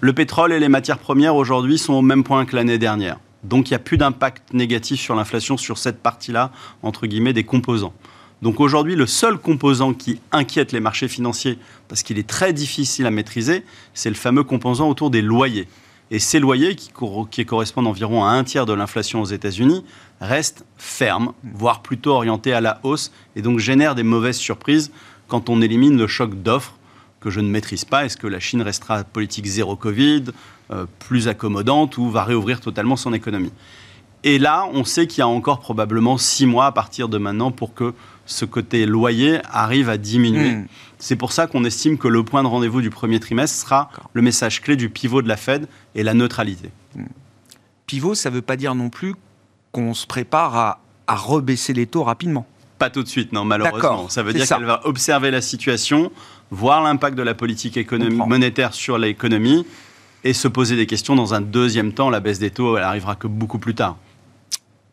Le 0.00 0.12
pétrole 0.12 0.52
et 0.52 0.60
les 0.60 0.68
matières 0.68 0.98
premières 0.98 1.34
aujourd'hui 1.34 1.78
sont 1.78 1.94
au 1.94 2.02
même 2.02 2.24
point 2.24 2.44
que 2.44 2.54
l'année 2.54 2.78
dernière. 2.78 3.18
Donc 3.42 3.70
il 3.70 3.72
n'y 3.72 3.76
a 3.76 3.80
plus 3.80 3.96
d'impact 3.96 4.52
négatif 4.52 5.00
sur 5.00 5.14
l'inflation 5.14 5.56
sur 5.56 5.78
cette 5.78 6.02
partie-là, 6.02 6.52
entre 6.82 7.06
guillemets, 7.06 7.32
des 7.32 7.44
composants. 7.44 7.94
Donc 8.42 8.60
aujourd'hui, 8.60 8.96
le 8.96 9.06
seul 9.06 9.38
composant 9.38 9.94
qui 9.94 10.20
inquiète 10.32 10.72
les 10.72 10.80
marchés 10.80 11.08
financiers, 11.08 11.58
parce 11.88 12.02
qu'il 12.02 12.18
est 12.18 12.26
très 12.26 12.52
difficile 12.52 13.06
à 13.06 13.10
maîtriser, 13.10 13.64
c'est 13.94 14.10
le 14.10 14.14
fameux 14.14 14.44
composant 14.44 14.90
autour 14.90 15.08
des 15.08 15.22
loyers. 15.22 15.68
Et 16.10 16.18
ces 16.18 16.38
loyers, 16.38 16.76
qui, 16.76 17.44
correspondent 17.44 17.88
environ 17.88 18.24
à 18.24 18.28
un 18.28 18.44
tiers 18.44 18.66
de 18.66 18.72
l'inflation 18.72 19.22
aux 19.22 19.26
États-Unis, 19.26 19.84
restent 20.20 20.64
fermes, 20.76 21.32
voire 21.42 21.82
plutôt 21.82 22.12
orientés 22.12 22.52
à 22.52 22.60
la 22.60 22.80
hausse, 22.84 23.10
et 23.34 23.42
donc 23.42 23.58
génèrent 23.58 23.94
des 23.96 24.04
mauvaises 24.04 24.36
surprises 24.36 24.92
quand 25.26 25.48
on 25.48 25.60
élimine 25.60 25.98
le 25.98 26.06
choc 26.06 26.42
d'offres 26.42 26.74
que 27.20 27.30
je 27.30 27.40
ne 27.40 27.48
maîtrise 27.48 27.84
pas. 27.84 28.04
Est-ce 28.04 28.16
que 28.16 28.28
la 28.28 28.38
Chine 28.38 28.62
restera 28.62 29.02
politique 29.02 29.46
zéro 29.46 29.74
Covid, 29.74 30.26
euh, 30.70 30.86
plus 31.00 31.26
accommodante, 31.26 31.98
ou 31.98 32.08
va 32.08 32.22
réouvrir 32.22 32.60
totalement 32.60 32.96
son 32.96 33.12
économie? 33.12 33.52
Et 34.24 34.38
là, 34.38 34.68
on 34.72 34.84
sait 34.84 35.06
qu'il 35.06 35.20
y 35.20 35.22
a 35.22 35.28
encore 35.28 35.60
probablement 35.60 36.18
six 36.18 36.46
mois 36.46 36.66
à 36.66 36.72
partir 36.72 37.08
de 37.08 37.18
maintenant 37.18 37.50
pour 37.50 37.74
que 37.74 37.94
ce 38.26 38.44
côté 38.44 38.86
loyer 38.86 39.38
arrive 39.50 39.88
à 39.88 39.98
diminuer. 39.98 40.52
Hmm. 40.52 40.66
C'est 40.98 41.16
pour 41.16 41.32
ça 41.32 41.46
qu'on 41.46 41.64
estime 41.64 41.96
que 41.96 42.08
le 42.08 42.24
point 42.24 42.42
de 42.42 42.48
rendez-vous 42.48 42.80
du 42.80 42.90
premier 42.90 43.20
trimestre 43.20 43.56
sera 43.56 43.90
le 44.12 44.22
message 44.22 44.62
clé 44.62 44.76
du 44.76 44.90
pivot 44.90 45.22
de 45.22 45.28
la 45.28 45.36
Fed 45.36 45.68
et 45.94 46.02
la 46.02 46.14
neutralité. 46.14 46.70
Hmm. 46.94 47.04
Pivot, 47.86 48.14
ça 48.14 48.30
ne 48.30 48.34
veut 48.34 48.42
pas 48.42 48.56
dire 48.56 48.74
non 48.74 48.90
plus 48.90 49.14
qu'on 49.70 49.94
se 49.94 50.06
prépare 50.06 50.56
à, 50.56 50.78
rebaisser 51.08 51.72
les 51.72 51.86
taux 51.86 52.02
rapidement. 52.02 52.46
Pas 52.78 52.90
tout 52.90 53.04
de 53.04 53.08
suite, 53.08 53.32
non, 53.32 53.44
malheureusement. 53.44 54.08
Ça 54.08 54.24
veut 54.24 54.32
dire 54.32 54.46
qu'elle 54.46 54.64
va 54.64 54.80
observer 54.84 55.30
la 55.30 55.40
situation, 55.40 56.10
voir 56.50 56.82
l'impact 56.82 57.16
de 57.16 57.22
la 57.22 57.34
politique 57.34 57.76
économique, 57.76 58.26
monétaire 58.26 58.74
sur 58.74 58.98
l'économie 58.98 59.64
et 60.24 60.32
se 60.32 60.48
poser 60.48 60.74
des 60.74 60.86
questions 60.86 61.14
dans 61.14 61.32
un 61.32 61.40
deuxième 61.40 61.92
temps. 61.92 62.10
La 62.10 62.18
baisse 62.18 62.40
des 62.40 62.50
taux, 62.50 62.76
elle 62.76 62.82
arrivera 62.82 63.14
que 63.14 63.28
beaucoup 63.28 63.60
plus 63.60 63.76
tard. 63.76 63.96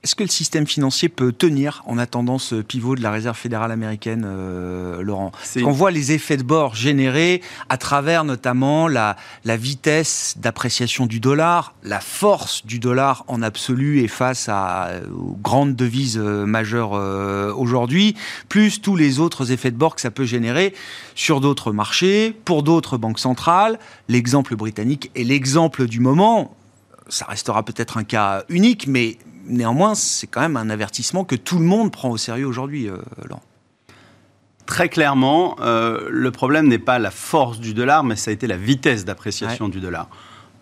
Est-ce 0.03 0.15
que 0.15 0.23
le 0.23 0.29
système 0.29 0.67
financier 0.67 1.07
peut 1.07 1.31
tenir 1.31 1.81
en 1.85 1.97
attendant 1.97 2.37
ce 2.37 2.55
pivot 2.55 2.97
de 2.97 3.01
la 3.01 3.09
Réserve 3.09 3.37
fédérale 3.37 3.71
américaine, 3.71 4.25
euh, 4.27 5.01
Laurent? 5.01 5.31
On 5.63 5.71
voit 5.71 5.91
les 5.91 6.11
effets 6.11 6.35
de 6.35 6.43
bord 6.43 6.75
générés 6.75 7.41
à 7.69 7.77
travers 7.77 8.25
notamment 8.25 8.89
la, 8.89 9.15
la 9.45 9.55
vitesse 9.55 10.35
d'appréciation 10.37 11.05
du 11.05 11.21
dollar, 11.21 11.73
la 11.83 12.01
force 12.01 12.65
du 12.65 12.79
dollar 12.79 13.23
en 13.29 13.41
absolu 13.41 14.01
et 14.01 14.09
face 14.09 14.49
à, 14.49 14.89
aux 15.15 15.37
grandes 15.41 15.77
devises 15.77 16.19
euh, 16.21 16.45
majeures 16.45 16.95
euh, 16.95 17.53
aujourd'hui, 17.53 18.13
plus 18.49 18.81
tous 18.81 18.97
les 18.97 19.19
autres 19.19 19.53
effets 19.53 19.71
de 19.71 19.77
bord 19.77 19.95
que 19.95 20.01
ça 20.01 20.11
peut 20.11 20.25
générer 20.25 20.73
sur 21.15 21.39
d'autres 21.39 21.71
marchés, 21.71 22.35
pour 22.43 22.63
d'autres 22.63 22.97
banques 22.97 23.19
centrales. 23.19 23.79
L'exemple 24.09 24.57
britannique 24.57 25.11
est 25.15 25.23
l'exemple 25.23 25.87
du 25.87 26.01
moment. 26.01 26.57
Ça 27.07 27.25
restera 27.25 27.63
peut-être 27.63 27.95
un 27.95 28.03
cas 28.03 28.43
unique, 28.49 28.85
mais 28.87 29.17
néanmoins, 29.45 29.95
c'est 29.95 30.27
quand 30.27 30.41
même 30.41 30.57
un 30.57 30.69
avertissement 30.69 31.23
que 31.23 31.35
tout 31.35 31.59
le 31.59 31.65
monde 31.65 31.91
prend 31.91 32.09
au 32.09 32.17
sérieux 32.17 32.47
aujourd'hui, 32.47 32.89
euh, 32.89 32.97
Laurent. 33.27 33.43
Très 34.65 34.87
clairement, 34.87 35.57
euh, 35.59 36.07
le 36.09 36.31
problème 36.31 36.67
n'est 36.67 36.79
pas 36.79 36.97
la 36.97 37.11
force 37.11 37.59
du 37.59 37.73
dollar, 37.73 38.03
mais 38.03 38.15
ça 38.15 38.31
a 38.31 38.33
été 38.33 38.47
la 38.47 38.55
vitesse 38.55 39.03
d'appréciation 39.03 39.67
du 39.67 39.81
dollar. 39.81 40.07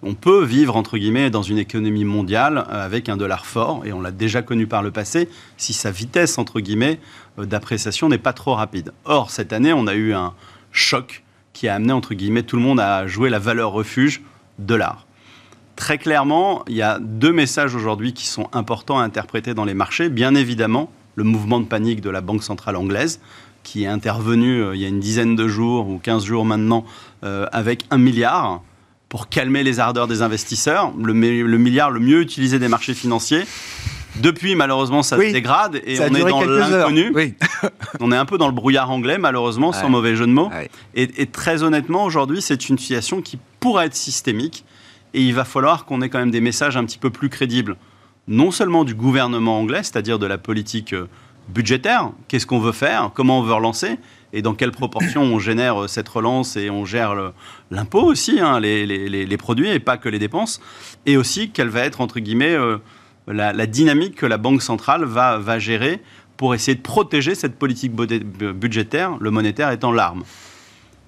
On 0.04 0.16
peut 0.16 0.44
vivre, 0.44 0.76
entre 0.76 0.98
guillemets, 0.98 1.30
dans 1.30 1.44
une 1.44 1.60
économie 1.60 2.06
mondiale 2.06 2.66
euh, 2.70 2.84
avec 2.84 3.10
un 3.10 3.18
dollar 3.18 3.46
fort, 3.46 3.86
et 3.86 3.94
on 3.94 4.02
l'a 4.02 4.12
déjà 4.12 4.42
connu 4.42 4.66
par 4.66 4.82
le 4.82 4.90
passé, 4.90 5.30
si 5.58 5.74
sa 5.74 5.92
vitesse, 5.92 6.40
entre 6.40 6.60
guillemets, 6.60 7.00
d'appréciation 7.38 8.10
n'est 8.10 8.18
pas 8.18 8.34
trop 8.34 8.56
rapide. 8.56 8.92
Or, 9.06 9.30
cette 9.30 9.54
année, 9.54 9.74
on 9.74 9.86
a 9.86 9.94
eu 9.94 10.14
un 10.14 10.34
choc 10.72 11.24
qui 11.54 11.68
a 11.68 11.76
amené, 11.76 11.94
entre 11.94 12.16
guillemets, 12.16 12.44
tout 12.44 12.56
le 12.56 12.64
monde 12.64 12.80
à 12.80 13.06
jouer 13.06 13.30
la 13.30 13.40
valeur 13.40 13.72
refuge 13.72 14.22
dollar. 14.58 15.06
Très 15.82 15.98
clairement, 15.98 16.64
il 16.68 16.76
y 16.76 16.84
a 16.84 17.00
deux 17.02 17.34
messages 17.34 17.74
aujourd'hui 17.74 18.14
qui 18.14 18.28
sont 18.28 18.48
importants 18.54 19.00
à 19.00 19.04
interpréter 19.04 19.56
dans 19.56 19.66
les 19.66 19.74
marchés. 19.74 20.10
Bien 20.10 20.36
évidemment, 20.36 20.92
le 21.16 21.24
mouvement 21.24 21.60
de 21.60 21.66
panique 21.66 22.02
de 22.02 22.12
la 22.12 22.22
Banque 22.22 22.44
centrale 22.44 22.76
anglaise, 22.76 23.20
qui 23.64 23.86
est 23.86 23.88
intervenu 23.88 24.62
euh, 24.62 24.76
il 24.76 24.82
y 24.82 24.86
a 24.86 24.90
une 24.90 25.00
dizaine 25.00 25.36
de 25.36 25.48
jours 25.48 25.90
ou 25.90 25.98
15 25.98 26.24
jours 26.24 26.46
maintenant 26.46 26.86
euh, 27.24 27.48
avec 27.52 27.86
un 27.90 27.98
milliard 27.98 28.62
pour 29.10 29.28
calmer 29.28 29.64
les 29.64 29.80
ardeurs 29.80 30.08
des 30.08 30.22
investisseurs, 30.22 30.94
le, 30.96 31.14
milliard 31.16 31.90
le 31.90 32.00
mieux 32.00 32.22
utilisé 32.22 32.60
des 32.60 32.68
marchés 32.68 32.94
financiers. 32.94 33.48
Depuis, 34.18 34.54
malheureusement, 34.54 35.02
ça 35.02 35.18
se 35.18 35.32
dégrade 35.32 35.82
et 35.84 36.00
on 36.00 36.14
est 36.14 36.20
dans 36.20 36.44
l'inconnu. 36.44 37.12
on 38.00 38.12
est 38.12 38.18
un 38.18 38.26
peu 38.26 38.38
dans 38.38 38.48
le 38.48 38.54
brouillard 38.54 38.92
anglais, 38.92 39.18
malheureusement, 39.18 39.72
sans 39.74 39.90
mauvais 39.90 40.16
jeu 40.16 40.28
de 40.28 40.32
mots. 40.32 40.52
et, 40.94 41.26
très 41.26 41.64
honnêtement, 41.64 42.04
aujourd'hui, 42.04 42.40
c'est 42.40 42.70
une 42.70 42.78
situation 42.78 43.24
qui 43.24 43.40
pourrait 43.60 43.88
être 43.88 43.96
systémique 43.96 44.64
et 45.14 45.22
il 45.22 45.34
va 45.34 45.46
falloir 45.46 45.86
qu'on 45.86 46.02
ait 46.02 46.10
quand 46.10 46.20
même 46.20 46.32
des 46.32 46.42
messages 46.42 46.78
un 46.78 46.86
petit 46.86 46.98
peu 46.98 47.10
plus 47.10 47.30
crédibles, 47.30 47.78
non 48.28 48.52
seulement 48.52 48.84
du 48.84 48.96
gouvernement 48.96 49.60
anglais, 49.60 49.84
c'est-à-dire 49.84 50.20
de 50.20 50.26
la 50.26 50.38
politique 50.38 50.94
euh, 50.94 51.08
budgétaire, 51.50 52.12
qu'est-ce 52.28 52.46
qu'on 52.46 52.60
veut 52.60 52.72
faire, 52.72 53.12
comment 53.14 53.40
on 53.40 53.44
veut 53.44 53.54
relancer, 53.54 53.98
et 54.32 54.42
dans 54.42 54.54
quelle 54.54 54.72
proportion 54.72 55.24
on 55.24 55.40
génère 55.40 55.90
cette 55.90 56.08
relance 56.08 56.56
et 56.56 56.70
on 56.70 56.86
gère 56.86 57.34
l'impôt 57.72 58.04
aussi, 58.04 58.40
hein, 58.40 58.60
les, 58.62 59.38
produits 59.38 59.70
et 59.70 59.80
pas 59.80 59.98
que 59.98 60.08
les 60.08 60.20
dépenses, 60.20 60.62
et 61.06 61.18
aussi 61.18 61.50
quelle 61.50 61.68
va 61.68 61.82
être, 61.82 62.00
entre 62.00 62.22
guillemets, 62.22 62.56
la, 63.28 63.66
dynamique 63.66 64.16
que 64.16 64.26
la 64.26 64.38
Banque 64.38 64.62
centrale 64.62 65.04
va 65.04 65.60
gérer 65.60 66.02
pour 66.42 66.56
essayer 66.56 66.74
de 66.74 66.82
protéger 66.82 67.36
cette 67.36 67.60
politique 67.60 67.94
budgétaire, 67.94 69.16
le 69.20 69.30
monétaire 69.30 69.70
étant 69.70 69.92
l'arme. 69.92 70.24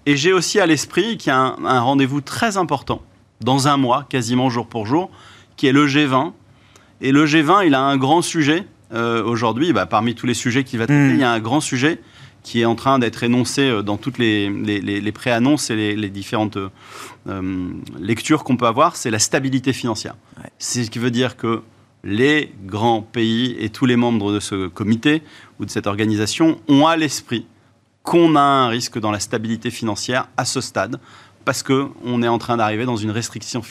Et 0.06 0.16
j'ai 0.16 0.32
aussi 0.32 0.60
à 0.60 0.68
l'esprit 0.68 1.18
qu'il 1.18 1.32
y 1.32 1.36
a 1.36 1.56
un, 1.66 1.80
rendez-vous 1.80 2.22
très 2.22 2.56
important, 2.56 3.02
dans 3.44 3.68
un 3.68 3.78
mois, 3.78 4.06
quasiment 4.10 4.50
jour 4.50 4.68
pour 4.68 4.86
jour, 4.86 5.10
qui 5.56 5.68
est 5.68 5.72
le 5.72 5.88
G20. 5.88 6.32
Et 7.02 7.12
le 7.12 7.26
G20, 7.26 7.68
il 7.68 7.76
a 7.76 7.82
un 7.82 7.98
grand 7.98 8.22
sujet. 8.22 8.66
Euh, 8.94 9.24
aujourd'hui, 9.24 9.74
bah, 9.74 9.86
parmi 9.86 10.16
tous 10.16 10.26
les 10.26 10.34
sujets 10.34 10.64
qu'il 10.64 10.80
va 10.80 10.86
traiter, 10.86 11.14
hmm. 11.14 11.16
il 11.16 11.20
y 11.20 11.24
a 11.24 11.32
un 11.32 11.40
grand 11.40 11.62
sujet 11.62 12.00
qui 12.44 12.62
est 12.62 12.66
en 12.66 12.76
train 12.76 13.00
d'être 13.00 13.24
énoncé 13.24 13.62
euh, 13.62 13.82
dans 13.82 13.98
toutes 13.98 14.18
les, 14.18 14.50
les, 14.50 15.12
pré-annonces 15.12 15.70
et 15.70 15.96
les, 15.96 16.10
différentes 16.10 16.58
euh, 16.58 17.70
lectures 18.00 18.44
qu'on 18.44 18.58
peut 18.58 18.68
avoir, 18.68 18.96
c'est 18.96 19.10
la 19.10 19.20
stabilité 19.20 19.74
financière. 19.74 20.16
C'est 20.60 20.84
ce 20.84 20.92
qui 20.92 21.00
veut 21.00 21.12
dire 21.12 21.38
que 21.38 21.62
les 22.04 22.54
grands 22.66 23.02
pays 23.02 23.56
et 23.60 23.70
tous 23.70 23.86
les 23.86 23.96
membres 23.96 24.34
de 24.34 24.40
ce 24.42 24.68
comité 24.68 25.24
ou 25.60 25.66
de 25.66 25.70
cette 25.70 25.88
organisation 25.88 26.60
ont 26.68 26.86
à 26.86 26.98
l'esprit 26.98 27.46
qu'on 28.04 28.36
a 28.36 28.42
un 28.42 28.68
risque 28.68 29.00
dans 29.00 29.12
la 29.12 29.22
stabilité 29.22 29.72
financière 29.72 30.28
à 30.36 30.44
ce 30.44 30.60
stade, 30.60 31.00
parce 31.46 31.64
qu'on 31.64 32.24
est 32.24 32.28
en 32.28 32.38
train 32.38 32.58
d'arriver 32.58 32.86
dans 32.86 32.96
une 32.96 33.12
restriction, 33.12 33.62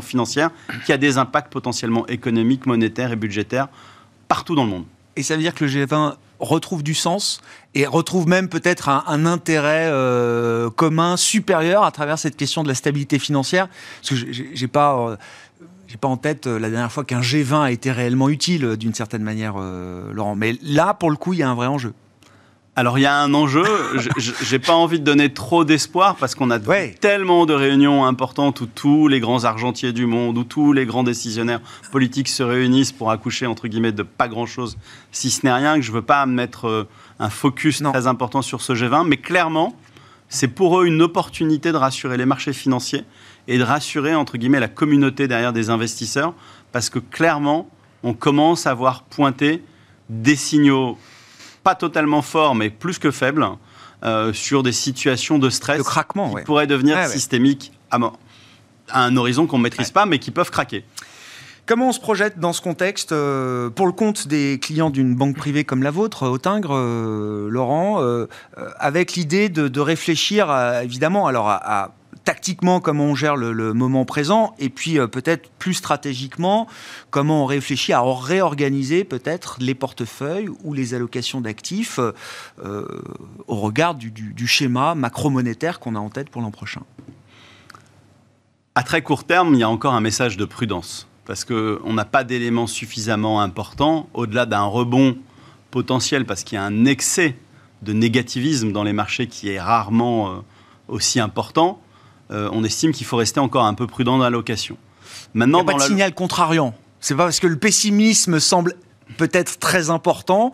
financière 0.00 0.50
qui 0.84 0.92
a 0.92 0.98
des 0.98 1.18
impacts 1.18 1.52
potentiellement 1.52 2.06
économiques, 2.06 2.66
monétaires 2.66 3.12
et 3.12 3.16
budgétaires 3.16 3.68
partout 4.28 4.54
dans 4.54 4.64
le 4.64 4.70
monde. 4.70 4.84
Et 5.16 5.22
ça 5.22 5.34
veut 5.36 5.42
dire 5.42 5.54
que 5.54 5.64
le 5.64 5.70
G20 5.70 6.14
retrouve 6.38 6.82
du 6.82 6.94
sens 6.94 7.40
et 7.74 7.86
retrouve 7.86 8.28
même 8.28 8.48
peut-être 8.48 8.88
un, 8.88 9.26
intérêt 9.26 9.88
euh, 9.90 10.68
commun 10.70 11.16
supérieur 11.16 11.84
à 11.84 11.90
travers 11.90 12.18
cette 12.18 12.36
question 12.36 12.62
de 12.62 12.68
la 12.68 12.74
stabilité 12.74 13.18
financière? 13.18 13.68
Parce 14.02 14.20
que 14.20 14.32
j'ai 14.32 14.68
pas... 14.68 15.10
Euh, 15.10 15.16
pas 16.00 16.08
en 16.08 16.18
tête 16.18 16.46
euh, 16.46 16.58
la 16.58 16.68
dernière 16.68 16.92
fois 16.92 17.04
qu'un 17.04 17.22
G20 17.22 17.62
a 17.62 17.70
été 17.70 17.90
réellement 17.90 18.28
utile 18.28 18.76
d'une 18.76 18.92
certaine 18.92 19.22
manière, 19.22 19.54
Laurent. 19.56 20.34
Mais 20.36 20.58
là, 20.60 20.92
pour 20.92 21.10
le 21.10 21.16
coup, 21.16 21.32
il 21.32 21.38
y 21.38 21.42
a 21.42 21.48
un 21.48 21.54
vrai 21.54 21.68
enjeu. 21.68 21.94
Alors 22.78 22.98
il 22.98 23.02
y 23.02 23.06
a 23.06 23.18
un 23.18 23.32
enjeu. 23.32 23.64
J'ai 24.18 24.58
pas 24.58 24.74
envie 24.74 25.00
de 25.00 25.04
donner 25.04 25.32
trop 25.32 25.64
d'espoir 25.64 26.16
parce 26.16 26.34
qu'on 26.34 26.50
a 26.50 26.58
tellement 27.00 27.46
de 27.46 27.54
réunions 27.54 28.04
importantes 28.04 28.60
où 28.60 28.66
tous 28.66 29.08
les 29.08 29.18
grands 29.18 29.44
argentiers 29.44 29.94
du 29.94 30.04
monde, 30.04 30.36
où 30.36 30.44
tous 30.44 30.74
les 30.74 30.84
grands 30.84 31.02
décisionnaires 31.02 31.62
politiques 31.90 32.28
se 32.28 32.42
réunissent 32.42 32.92
pour 32.92 33.10
accoucher 33.10 33.46
entre 33.46 33.66
guillemets 33.66 33.92
de 33.92 34.02
pas 34.02 34.28
grand 34.28 34.44
chose, 34.44 34.76
si 35.10 35.30
ce 35.30 35.46
n'est 35.46 35.54
rien, 35.54 35.76
que 35.76 35.82
je 35.82 35.90
veux 35.90 36.02
pas 36.02 36.26
mettre 36.26 36.86
un 37.18 37.30
focus 37.30 37.82
très 37.82 38.06
important 38.06 38.42
sur 38.42 38.60
ce 38.60 38.74
G20. 38.74 39.08
Mais 39.08 39.16
clairement, 39.16 39.74
c'est 40.28 40.48
pour 40.48 40.78
eux 40.78 40.86
une 40.86 41.00
opportunité 41.00 41.72
de 41.72 41.78
rassurer 41.78 42.18
les 42.18 42.26
marchés 42.26 42.52
financiers 42.52 43.04
et 43.48 43.56
de 43.56 43.62
rassurer, 43.62 44.14
entre 44.14 44.36
guillemets, 44.36 44.60
la 44.60 44.68
communauté 44.68 45.28
derrière 45.28 45.54
des 45.54 45.70
investisseurs, 45.70 46.34
parce 46.72 46.90
que 46.90 46.98
clairement, 46.98 47.70
on 48.02 48.12
commence 48.12 48.66
à 48.66 48.74
voir 48.74 49.04
pointer 49.04 49.62
des 50.10 50.36
signaux 50.36 50.98
pas 51.66 51.74
totalement 51.74 52.22
forts, 52.22 52.54
mais 52.54 52.70
plus 52.70 53.00
que 53.00 53.10
faibles, 53.10 53.44
euh, 54.04 54.32
sur 54.32 54.62
des 54.62 54.70
situations 54.70 55.40
de 55.40 55.50
stress 55.50 55.82
craquement, 55.82 56.32
qui 56.32 56.44
pourraient 56.44 56.68
devenir 56.68 57.08
systémiques 57.08 57.72
à, 57.90 57.98
à, 58.90 59.04
un 59.04 59.16
horizon 59.16 59.48
qu'on 59.48 59.58
ne 59.58 59.64
maîtrise 59.64 59.90
pas, 59.90 60.06
mais 60.06 60.20
qui 60.20 60.30
peuvent 60.30 60.52
craquer. 60.52 60.84
Comment 61.66 61.88
on 61.88 61.92
se 61.92 61.98
projette 61.98 62.38
dans 62.38 62.52
ce 62.52 62.60
contexte 62.60 63.10
euh, 63.10 63.68
pour 63.68 63.86
le 63.86 63.92
compte 63.92 64.28
des 64.28 64.60
clients 64.62 64.90
d'une 64.90 65.16
banque 65.16 65.36
privée 65.36 65.64
comme 65.64 65.82
la 65.82 65.90
vôtre, 65.90 66.38
euh, 66.38 67.48
Laurent, 67.50 68.00
avec 68.78 69.14
l'idée 69.14 69.48
de, 69.48 69.80
réfléchir 69.80 70.56
évidemment 70.84 71.26
alors 71.26 71.48
à 71.50 71.95
tactiquement 72.24 72.80
comment 72.80 73.04
on 73.04 73.14
gère 73.14 73.36
le, 73.36 73.72
moment 73.72 74.04
présent 74.04 74.54
et 74.58 74.68
puis 74.68 74.98
euh, 74.98 75.06
peut-être 75.06 75.50
plus 75.58 75.74
stratégiquement 75.74 76.66
comment 77.10 77.42
on 77.42 77.46
réfléchit 77.46 77.92
à 77.92 78.02
réorganiser 78.02 79.04
peut-être 79.04 79.56
les 79.60 79.74
portefeuilles 79.74 80.48
ou 80.64 80.74
les 80.74 80.94
allocations 80.94 81.40
d'actifs 81.40 81.98
euh, 81.98 82.86
au 83.46 83.56
regard 83.56 83.94
du, 83.94 84.46
schéma 84.46 84.94
macro-monétaire 84.94 85.80
qu'on 85.80 85.94
a 85.94 85.98
en 85.98 86.10
tête 86.10 86.30
pour 86.30 86.42
l'an 86.42 86.50
prochain. 86.50 86.82
À 88.74 88.82
très 88.82 89.02
court 89.02 89.24
terme, 89.24 89.54
il 89.54 89.60
y 89.60 89.62
a 89.62 89.68
encore 89.68 89.94
un 89.94 90.00
message 90.00 90.36
de 90.36 90.44
prudence 90.44 91.08
parce 91.24 91.44
qu'on 91.44 91.92
n'a 91.92 92.04
pas 92.04 92.24
d'éléments 92.24 92.66
suffisamment 92.66 93.40
importants 93.40 94.08
au-delà 94.14 94.46
d'un 94.46 94.64
rebond 94.64 95.16
potentiel 95.70 96.24
parce 96.24 96.44
qu'il 96.44 96.56
y 96.56 96.58
a 96.58 96.64
un 96.64 96.84
excès 96.84 97.36
de 97.82 97.92
négativisme 97.92 98.72
dans 98.72 98.84
les 98.84 98.92
marchés 98.92 99.26
qui 99.26 99.50
est 99.50 99.60
rarement 99.60 100.30
euh, 100.30 100.36
aussi 100.88 101.20
important 101.20 101.80
euh, 101.80 101.85
on 102.30 102.64
estime 102.64 102.92
qu'il 102.92 103.06
faut 103.06 103.16
rester 103.16 103.40
encore 103.40 103.64
un 103.64 103.74
peu 103.74 103.86
prudent 103.86 104.18
dans 104.18 104.24
la 104.24 104.30
location. 104.30 104.76
Maintenant, 105.34 105.60
Il 105.60 105.64
n'y 105.64 105.70
a 105.70 105.74
pas 105.74 105.78
de 105.78 105.88
signal 105.88 106.14
contrariant. 106.14 106.74
C'est 107.00 107.14
pas 107.14 107.24
parce 107.24 107.40
que 107.40 107.46
le 107.46 107.56
pessimisme 107.56 108.40
semble 108.40 108.74
peut-être 109.16 109.58
très 109.58 109.90
important 109.90 110.52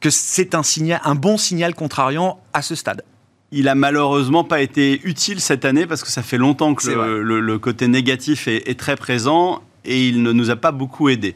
que 0.00 0.10
c'est 0.10 0.54
un, 0.54 0.62
signal, 0.62 1.00
un 1.04 1.14
bon 1.14 1.38
signal 1.38 1.74
contrariant 1.74 2.40
à 2.52 2.62
ce 2.62 2.74
stade. 2.74 3.02
Il 3.50 3.68
a 3.68 3.74
malheureusement 3.74 4.44
pas 4.44 4.60
été 4.60 5.00
utile 5.04 5.40
cette 5.40 5.64
année 5.64 5.86
parce 5.86 6.02
que 6.02 6.10
ça 6.10 6.22
fait 6.22 6.36
longtemps 6.36 6.74
que 6.74 6.90
le, 6.90 7.58
côté 7.58 7.88
négatif 7.88 8.46
est, 8.46 8.78
très 8.78 8.96
présent 8.96 9.62
et 9.84 10.06
il 10.06 10.22
ne 10.22 10.32
nous 10.32 10.50
a 10.50 10.56
pas 10.56 10.70
beaucoup 10.70 11.08
aidé. 11.08 11.34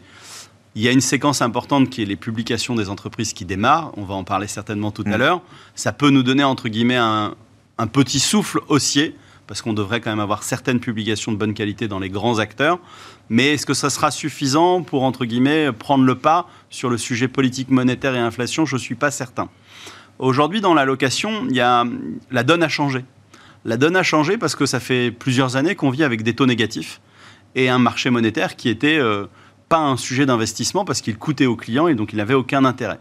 Il 0.74 0.82
y 0.82 0.88
a 0.88 0.92
une 0.92 1.00
séquence 1.00 1.42
importante 1.42 1.90
qui 1.90 2.02
est 2.02 2.06
les 2.06 2.16
publications 2.16 2.74
des 2.74 2.88
entreprises 2.88 3.32
qui 3.32 3.44
démarrent. 3.44 3.92
On 3.96 4.04
va 4.04 4.14
en 4.14 4.24
parler 4.24 4.46
certainement 4.46 4.90
tout 4.90 5.04
à 5.06 5.16
mm. 5.16 5.18
l'heure. 5.18 5.42
Ça 5.74 5.92
peut 5.92 6.10
nous 6.10 6.22
donner 6.22 6.44
entre 6.44 6.68
guillemets 6.68 6.96
un, 6.96 7.34
un 7.78 7.86
petit 7.86 8.20
souffle 8.20 8.60
haussier 8.68 9.16
parce 9.46 9.62
qu'on 9.62 9.72
devrait 9.72 10.00
quand 10.00 10.10
même 10.10 10.20
avoir 10.20 10.42
certaines 10.42 10.80
publications 10.80 11.32
de 11.32 11.36
bonne 11.36 11.54
qualité 11.54 11.88
dans 11.88 11.98
les 11.98 12.10
grands 12.10 12.38
acteurs. 12.38 12.78
Mais 13.28 13.54
est-ce 13.54 13.66
que 13.66 13.74
ça 13.74 13.90
sera 13.90 14.10
suffisant 14.10 14.82
pour, 14.82 15.02
entre 15.02 15.24
guillemets, 15.24 15.72
prendre 15.72 16.04
le 16.04 16.14
pas 16.14 16.48
sur 16.70 16.90
le 16.90 16.98
sujet 16.98 17.28
politique, 17.28 17.70
monétaire 17.70 18.14
et 18.14 18.18
inflation? 18.18 18.64
Je 18.64 18.76
ne 18.76 18.80
suis 18.80 18.94
pas 18.94 19.10
certain. 19.10 19.48
Aujourd'hui, 20.18 20.60
dans 20.60 20.74
la 20.74 20.84
location, 20.84 21.46
il 21.48 21.56
y 21.56 21.60
a, 21.60 21.84
la 22.30 22.42
donne 22.42 22.62
a 22.62 22.68
changé. 22.68 23.04
La 23.64 23.76
donne 23.76 23.96
a 23.96 24.02
changé 24.02 24.38
parce 24.38 24.56
que 24.56 24.66
ça 24.66 24.80
fait 24.80 25.10
plusieurs 25.10 25.56
années 25.56 25.74
qu'on 25.74 25.90
vit 25.90 26.04
avec 26.04 26.22
des 26.22 26.34
taux 26.34 26.46
négatifs 26.46 27.00
et 27.54 27.68
un 27.68 27.78
marché 27.78 28.10
monétaire 28.10 28.56
qui 28.56 28.68
était 28.68 28.98
euh, 28.98 29.26
pas 29.68 29.78
un 29.78 29.96
sujet 29.96 30.26
d'investissement 30.26 30.84
parce 30.84 31.00
qu'il 31.00 31.16
coûtait 31.16 31.46
aux 31.46 31.56
clients 31.56 31.88
et 31.88 31.94
donc 31.94 32.12
il 32.12 32.16
n'avait 32.16 32.34
aucun 32.34 32.64
intérêt. 32.64 32.98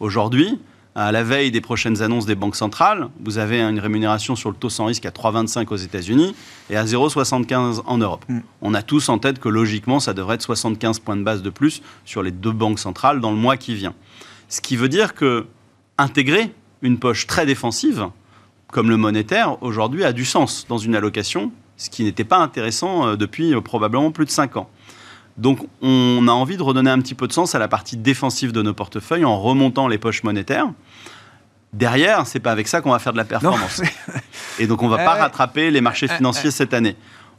Aujourd'hui, 0.00 0.58
à 0.94 1.10
la 1.10 1.24
veille 1.24 1.50
des 1.50 1.60
prochaines 1.60 2.02
annonces 2.02 2.26
des 2.26 2.36
banques 2.36 2.54
centrales, 2.54 3.08
vous 3.24 3.38
avez 3.38 3.60
une 3.60 3.80
rémunération 3.80 4.36
sur 4.36 4.50
le 4.50 4.56
taux 4.56 4.70
sans 4.70 4.84
risque 4.84 5.06
à 5.06 5.10
3,25 5.10 5.66
aux 5.72 5.76
États-Unis 5.76 6.36
et 6.70 6.76
à 6.76 6.84
0,75 6.84 7.82
en 7.86 7.98
Europe. 7.98 8.24
Mm. 8.28 8.40
On 8.62 8.74
a 8.74 8.82
tous 8.82 9.08
en 9.08 9.18
tête 9.18 9.40
que 9.40 9.48
logiquement, 9.48 9.98
ça 9.98 10.14
devrait 10.14 10.36
être 10.36 10.42
75 10.42 11.00
points 11.00 11.16
de 11.16 11.22
base 11.22 11.42
de 11.42 11.50
plus 11.50 11.82
sur 12.04 12.22
les 12.22 12.30
deux 12.30 12.52
banques 12.52 12.78
centrales 12.78 13.20
dans 13.20 13.32
le 13.32 13.36
mois 13.36 13.56
qui 13.56 13.74
vient. 13.74 13.94
Ce 14.48 14.60
qui 14.60 14.76
veut 14.76 14.88
dire 14.88 15.14
que 15.14 15.46
intégrer 15.98 16.52
une 16.82 16.98
poche 16.98 17.26
très 17.26 17.46
défensive, 17.46 18.08
comme 18.68 18.88
le 18.88 18.96
monétaire, 18.96 19.62
aujourd'hui 19.62 20.04
a 20.04 20.12
du 20.12 20.24
sens 20.24 20.66
dans 20.68 20.78
une 20.78 20.94
allocation, 20.94 21.50
ce 21.76 21.90
qui 21.90 22.04
n'était 22.04 22.24
pas 22.24 22.38
intéressant 22.38 23.06
euh, 23.06 23.16
depuis 23.16 23.54
euh, 23.54 23.60
probablement 23.60 24.12
plus 24.12 24.26
de 24.26 24.30
5 24.30 24.56
ans. 24.56 24.68
Donc 25.36 25.58
on 25.82 26.26
a 26.28 26.32
envie 26.32 26.56
de 26.56 26.62
redonner 26.62 26.90
un 26.90 27.00
petit 27.00 27.14
peu 27.14 27.26
de 27.26 27.32
sens 27.32 27.54
à 27.54 27.58
la 27.58 27.68
partie 27.68 27.96
défensive 27.96 28.52
de 28.52 28.62
nos 28.62 28.74
portefeuilles 28.74 29.24
en 29.24 29.40
remontant 29.40 29.88
les 29.88 29.98
poches 29.98 30.22
monétaires. 30.22 30.68
Derrière, 31.72 32.26
c'est 32.26 32.38
pas 32.38 32.52
avec 32.52 32.68
ça 32.68 32.80
qu'on 32.80 32.92
va 32.92 33.00
faire 33.00 33.12
de 33.12 33.18
la 33.18 33.24
performance. 33.24 33.82
Et 34.60 34.68
donc 34.68 34.82
on 34.82 34.88
va 34.88 34.98
pas 34.98 35.14
rattraper 35.14 35.70
les 35.72 35.80
marchés 35.80 36.06
financiers 36.06 36.52
cette 36.52 36.72
année. 36.72 36.96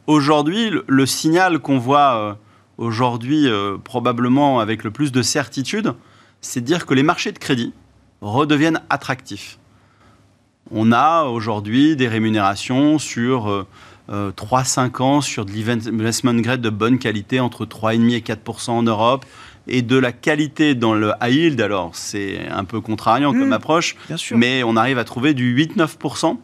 Aujourd'hui, 0.08 0.72
le, 0.88 1.06
signal 1.06 1.60
qu'on 1.60 1.80
voit 1.80 2.16
euh, 2.16 2.34
aujourd'hui 2.78 3.48
euh, 3.48 3.78
probablement 3.78 4.60
avec 4.60 4.84
le 4.84 4.92
plus 4.92 5.12
de 5.12 5.22
certitude, 5.22 5.94
c'est 6.42 6.62
de 6.62 6.66
dire 6.66 6.86
que 6.86 6.94
les 6.94 7.02
marchés 7.02 7.32
de 7.32 7.40
crédit 7.40 7.74
redeviennent 8.22 8.82
attractifs. 8.90 9.58
On 10.70 10.92
a 10.92 11.24
aujourd'hui 11.24 11.96
des 11.96 12.08
rémunérations 12.08 13.00
sur 13.00 13.66
euh, 14.10 14.32
3-5 14.32 14.80
euh, 14.80 15.04
ans 15.04 15.22
sur 15.22 15.46
de 15.46 15.52
l'investment 15.52 16.34
grade 16.36 16.62
de 16.62 16.70
bonne 16.70 17.00
qualité, 17.00 17.40
entre 17.40 17.66
3,5 17.66 18.14
et 18.14 18.20
4% 18.20 18.72
en 18.72 18.84
Europe, 18.84 19.26
et 19.68 19.82
de 19.82 19.98
la 19.98 20.12
qualité 20.12 20.76
dans 20.76 20.94
le 20.94 21.12
high 21.22 21.34
yield, 21.34 21.62
alors 21.62 21.92
c'est 21.94 22.48
un 22.50 22.66
peu 22.66 22.82
contrariant 22.82 23.32
comme 23.32 23.50
mmh, 23.50 23.54
approche, 23.54 23.96
mais 24.32 24.64
on 24.64 24.76
arrive 24.76 25.00
à 25.00 25.04
trouver 25.04 25.34
du 25.34 25.56
8-9 25.56 26.38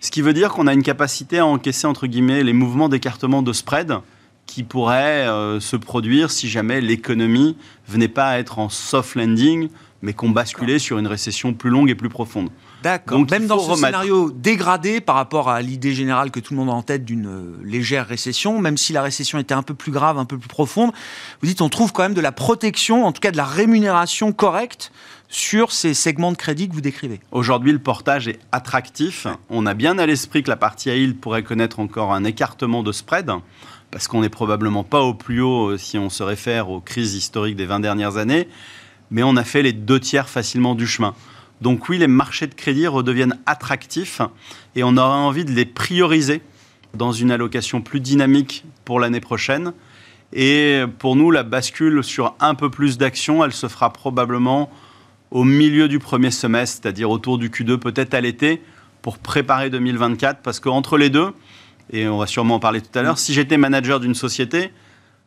ce 0.00 0.10
qui 0.10 0.22
veut 0.22 0.32
dire 0.32 0.48
qu'on 0.48 0.66
a 0.66 0.72
une 0.72 0.82
capacité 0.82 1.38
à 1.38 1.46
encaisser, 1.46 1.86
entre 1.86 2.06
guillemets, 2.06 2.42
les 2.42 2.54
mouvements 2.54 2.88
d'écartement 2.88 3.42
de 3.42 3.52
spread 3.52 3.98
qui 4.46 4.62
pourraient 4.64 5.28
euh, 5.28 5.60
se 5.60 5.76
produire 5.76 6.30
si 6.30 6.48
jamais 6.48 6.80
l'économie 6.80 7.56
venait 7.86 8.08
pas 8.08 8.30
à 8.30 8.38
être 8.38 8.58
en 8.58 8.70
soft 8.70 9.14
landing, 9.14 9.68
mais 10.00 10.14
qu'on 10.14 10.30
basculait 10.30 10.78
sur 10.78 10.98
une 10.98 11.06
récession 11.06 11.52
plus 11.52 11.68
longue 11.68 11.90
et 11.90 11.94
plus 11.94 12.08
profonde. 12.08 12.48
D'accord. 12.82 13.20
Même 13.30 13.46
dans 13.46 13.58
ce 13.58 13.74
scénario 13.74 14.30
dégradé 14.30 15.00
par 15.00 15.16
rapport 15.16 15.48
à 15.48 15.60
l'idée 15.60 15.92
générale 15.92 16.30
que 16.30 16.40
tout 16.40 16.54
le 16.54 16.60
monde 16.60 16.70
a 16.70 16.72
en 16.72 16.82
tête 16.82 17.04
d'une 17.04 17.26
euh, 17.26 17.60
légère 17.62 18.06
récession, 18.06 18.58
même 18.58 18.78
si 18.78 18.92
la 18.92 19.02
récession 19.02 19.38
était 19.38 19.54
un 19.54 19.62
peu 19.62 19.74
plus 19.74 19.92
grave, 19.92 20.18
un 20.18 20.24
peu 20.24 20.38
plus 20.38 20.48
profonde, 20.48 20.92
vous 21.40 21.46
dites 21.46 21.60
on 21.60 21.68
trouve 21.68 21.92
quand 21.92 22.02
même 22.02 22.14
de 22.14 22.20
la 22.20 22.32
protection, 22.32 23.04
en 23.04 23.12
tout 23.12 23.20
cas 23.20 23.30
de 23.30 23.36
la 23.36 23.44
rémunération 23.44 24.32
correcte 24.32 24.92
sur 25.28 25.72
ces 25.72 25.94
segments 25.94 26.32
de 26.32 26.36
crédit 26.36 26.68
que 26.68 26.74
vous 26.74 26.80
décrivez 26.80 27.20
Aujourd'hui, 27.30 27.72
le 27.72 27.78
portage 27.78 28.28
est 28.28 28.40
attractif. 28.50 29.26
On 29.48 29.66
a 29.66 29.74
bien 29.74 29.98
à 29.98 30.06
l'esprit 30.06 30.42
que 30.42 30.50
la 30.50 30.56
partie 30.56 30.90
à 30.90 30.96
yield 30.96 31.18
pourrait 31.18 31.44
connaître 31.44 31.80
encore 31.80 32.12
un 32.12 32.24
écartement 32.24 32.82
de 32.82 32.92
spread, 32.92 33.30
parce 33.90 34.08
qu'on 34.08 34.22
n'est 34.22 34.28
probablement 34.28 34.84
pas 34.84 35.02
au 35.02 35.14
plus 35.14 35.40
haut 35.40 35.70
euh, 35.70 35.78
si 35.78 35.98
on 35.98 36.10
se 36.10 36.22
réfère 36.22 36.70
aux 36.70 36.80
crises 36.80 37.14
historiques 37.14 37.56
des 37.56 37.66
20 37.66 37.80
dernières 37.80 38.16
années, 38.16 38.48
mais 39.10 39.22
on 39.22 39.36
a 39.36 39.44
fait 39.44 39.62
les 39.62 39.72
deux 39.72 40.00
tiers 40.00 40.28
facilement 40.28 40.74
du 40.74 40.86
chemin. 40.86 41.14
Donc 41.60 41.88
oui, 41.88 41.98
les 41.98 42.06
marchés 42.06 42.46
de 42.46 42.54
crédit 42.54 42.86
redeviennent 42.86 43.38
attractifs 43.46 44.22
et 44.74 44.82
on 44.82 44.96
aura 44.96 45.16
envie 45.16 45.44
de 45.44 45.52
les 45.52 45.66
prioriser 45.66 46.42
dans 46.94 47.12
une 47.12 47.30
allocation 47.30 47.80
plus 47.80 48.00
dynamique 48.00 48.64
pour 48.84 49.00
l'année 49.00 49.20
prochaine. 49.20 49.72
Et 50.32 50.82
pour 50.98 51.16
nous, 51.16 51.30
la 51.30 51.42
bascule 51.42 52.02
sur 52.04 52.34
un 52.40 52.54
peu 52.54 52.70
plus 52.70 52.98
d'actions, 52.98 53.44
elle 53.44 53.52
se 53.52 53.68
fera 53.68 53.92
probablement 53.92 54.70
au 55.30 55.44
milieu 55.44 55.88
du 55.88 55.98
premier 55.98 56.30
semestre, 56.30 56.80
c'est-à-dire 56.82 57.10
autour 57.10 57.38
du 57.38 57.50
Q2, 57.50 57.78
peut-être 57.78 58.14
à 58.14 58.20
l'été, 58.20 58.62
pour 59.02 59.18
préparer 59.18 59.70
2024, 59.70 60.40
parce 60.42 60.60
qu'entre 60.60 60.98
les 60.98 61.10
deux, 61.10 61.32
et 61.92 62.08
on 62.08 62.18
va 62.18 62.26
sûrement 62.26 62.56
en 62.56 62.60
parler 62.60 62.80
tout 62.80 62.96
à 62.98 63.02
l'heure, 63.02 63.18
si 63.18 63.32
j'étais 63.32 63.56
manager 63.56 64.00
d'une 64.00 64.14
société, 64.14 64.72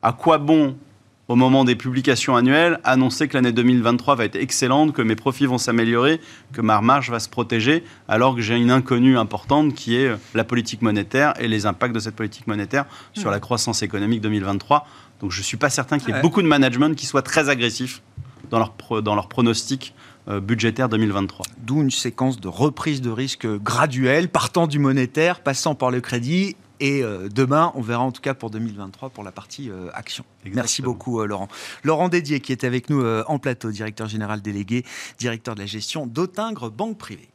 à 0.01 0.13
quoi 0.13 0.37
bon 0.37 0.77
au 1.27 1.35
moment 1.35 1.63
des 1.63 1.75
publications 1.75 2.35
annuelles, 2.35 2.79
annoncer 2.83 3.27
que 3.27 3.35
l'année 3.35 3.51
2023 3.51 4.15
va 4.15 4.25
être 4.25 4.35
excellente, 4.35 4.93
que 4.93 5.01
mes 5.01 5.15
profits 5.15 5.45
vont 5.45 5.57
s'améliorer, 5.57 6.19
que 6.51 6.61
ma 6.61 6.81
marge 6.81 7.09
va 7.09 7.19
se 7.19 7.29
protéger, 7.29 7.83
alors 8.07 8.35
que 8.35 8.41
j'ai 8.41 8.57
une 8.57 8.71
inconnue 8.71 9.17
importante 9.17 9.73
qui 9.73 9.95
est 9.95 10.11
la 10.33 10.43
politique 10.43 10.81
monétaire 10.81 11.33
et 11.39 11.47
les 11.47 11.65
impacts 11.65 11.95
de 11.95 11.99
cette 11.99 12.15
politique 12.15 12.47
monétaire 12.47 12.85
sur 13.13 13.31
la 13.31 13.39
croissance 13.39 13.83
économique 13.83 14.21
2023. 14.21 14.85
Donc 15.21 15.31
je 15.31 15.39
ne 15.39 15.43
suis 15.43 15.57
pas 15.57 15.69
certain 15.69 15.97
qu'il 15.97 16.13
y 16.13 16.17
ait 16.17 16.21
beaucoup 16.21 16.41
de 16.41 16.47
management 16.47 16.95
qui 16.95 17.05
soit 17.05 17.21
très 17.21 17.49
agressif 17.49 18.01
dans 18.49 18.59
leur, 18.59 19.01
dans 19.01 19.15
leur 19.15 19.29
pronostic 19.29 19.93
euh, 20.27 20.39
budgétaire 20.39 20.89
2023. 20.89 21.45
D'où 21.59 21.81
une 21.81 21.91
séquence 21.91 22.39
de 22.39 22.47
reprise 22.47 23.01
de 23.01 23.09
risque 23.09 23.47
graduelle, 23.47 24.27
partant 24.29 24.67
du 24.67 24.79
monétaire, 24.79 25.39
passant 25.39 25.75
par 25.75 25.91
le 25.91 26.01
crédit 26.01 26.55
et 26.83 27.01
euh, 27.01 27.29
demain, 27.29 27.71
on 27.75 27.81
verra 27.81 28.03
en 28.03 28.11
tout 28.11 28.21
cas 28.21 28.33
pour 28.33 28.49
2023 28.49 29.09
pour 29.09 29.23
la 29.23 29.31
partie 29.31 29.69
euh, 29.69 29.87
action. 29.93 30.25
Merci 30.43 30.81
beaucoup 30.81 31.21
euh, 31.21 31.25
Laurent. 31.25 31.47
Laurent 31.83 32.09
Dédier 32.09 32.41
qui 32.41 32.51
est 32.51 32.65
avec 32.65 32.89
nous 32.89 33.01
en 33.05 33.39
plateau, 33.39 33.71
directeur 33.71 34.09
général 34.09 34.41
délégué, 34.41 34.83
directeur 35.17 35.55
de 35.55 35.61
la 35.61 35.65
gestion 35.65 36.05
d'Autingre 36.05 36.69
Banque 36.69 36.97
Privée. 36.97 37.29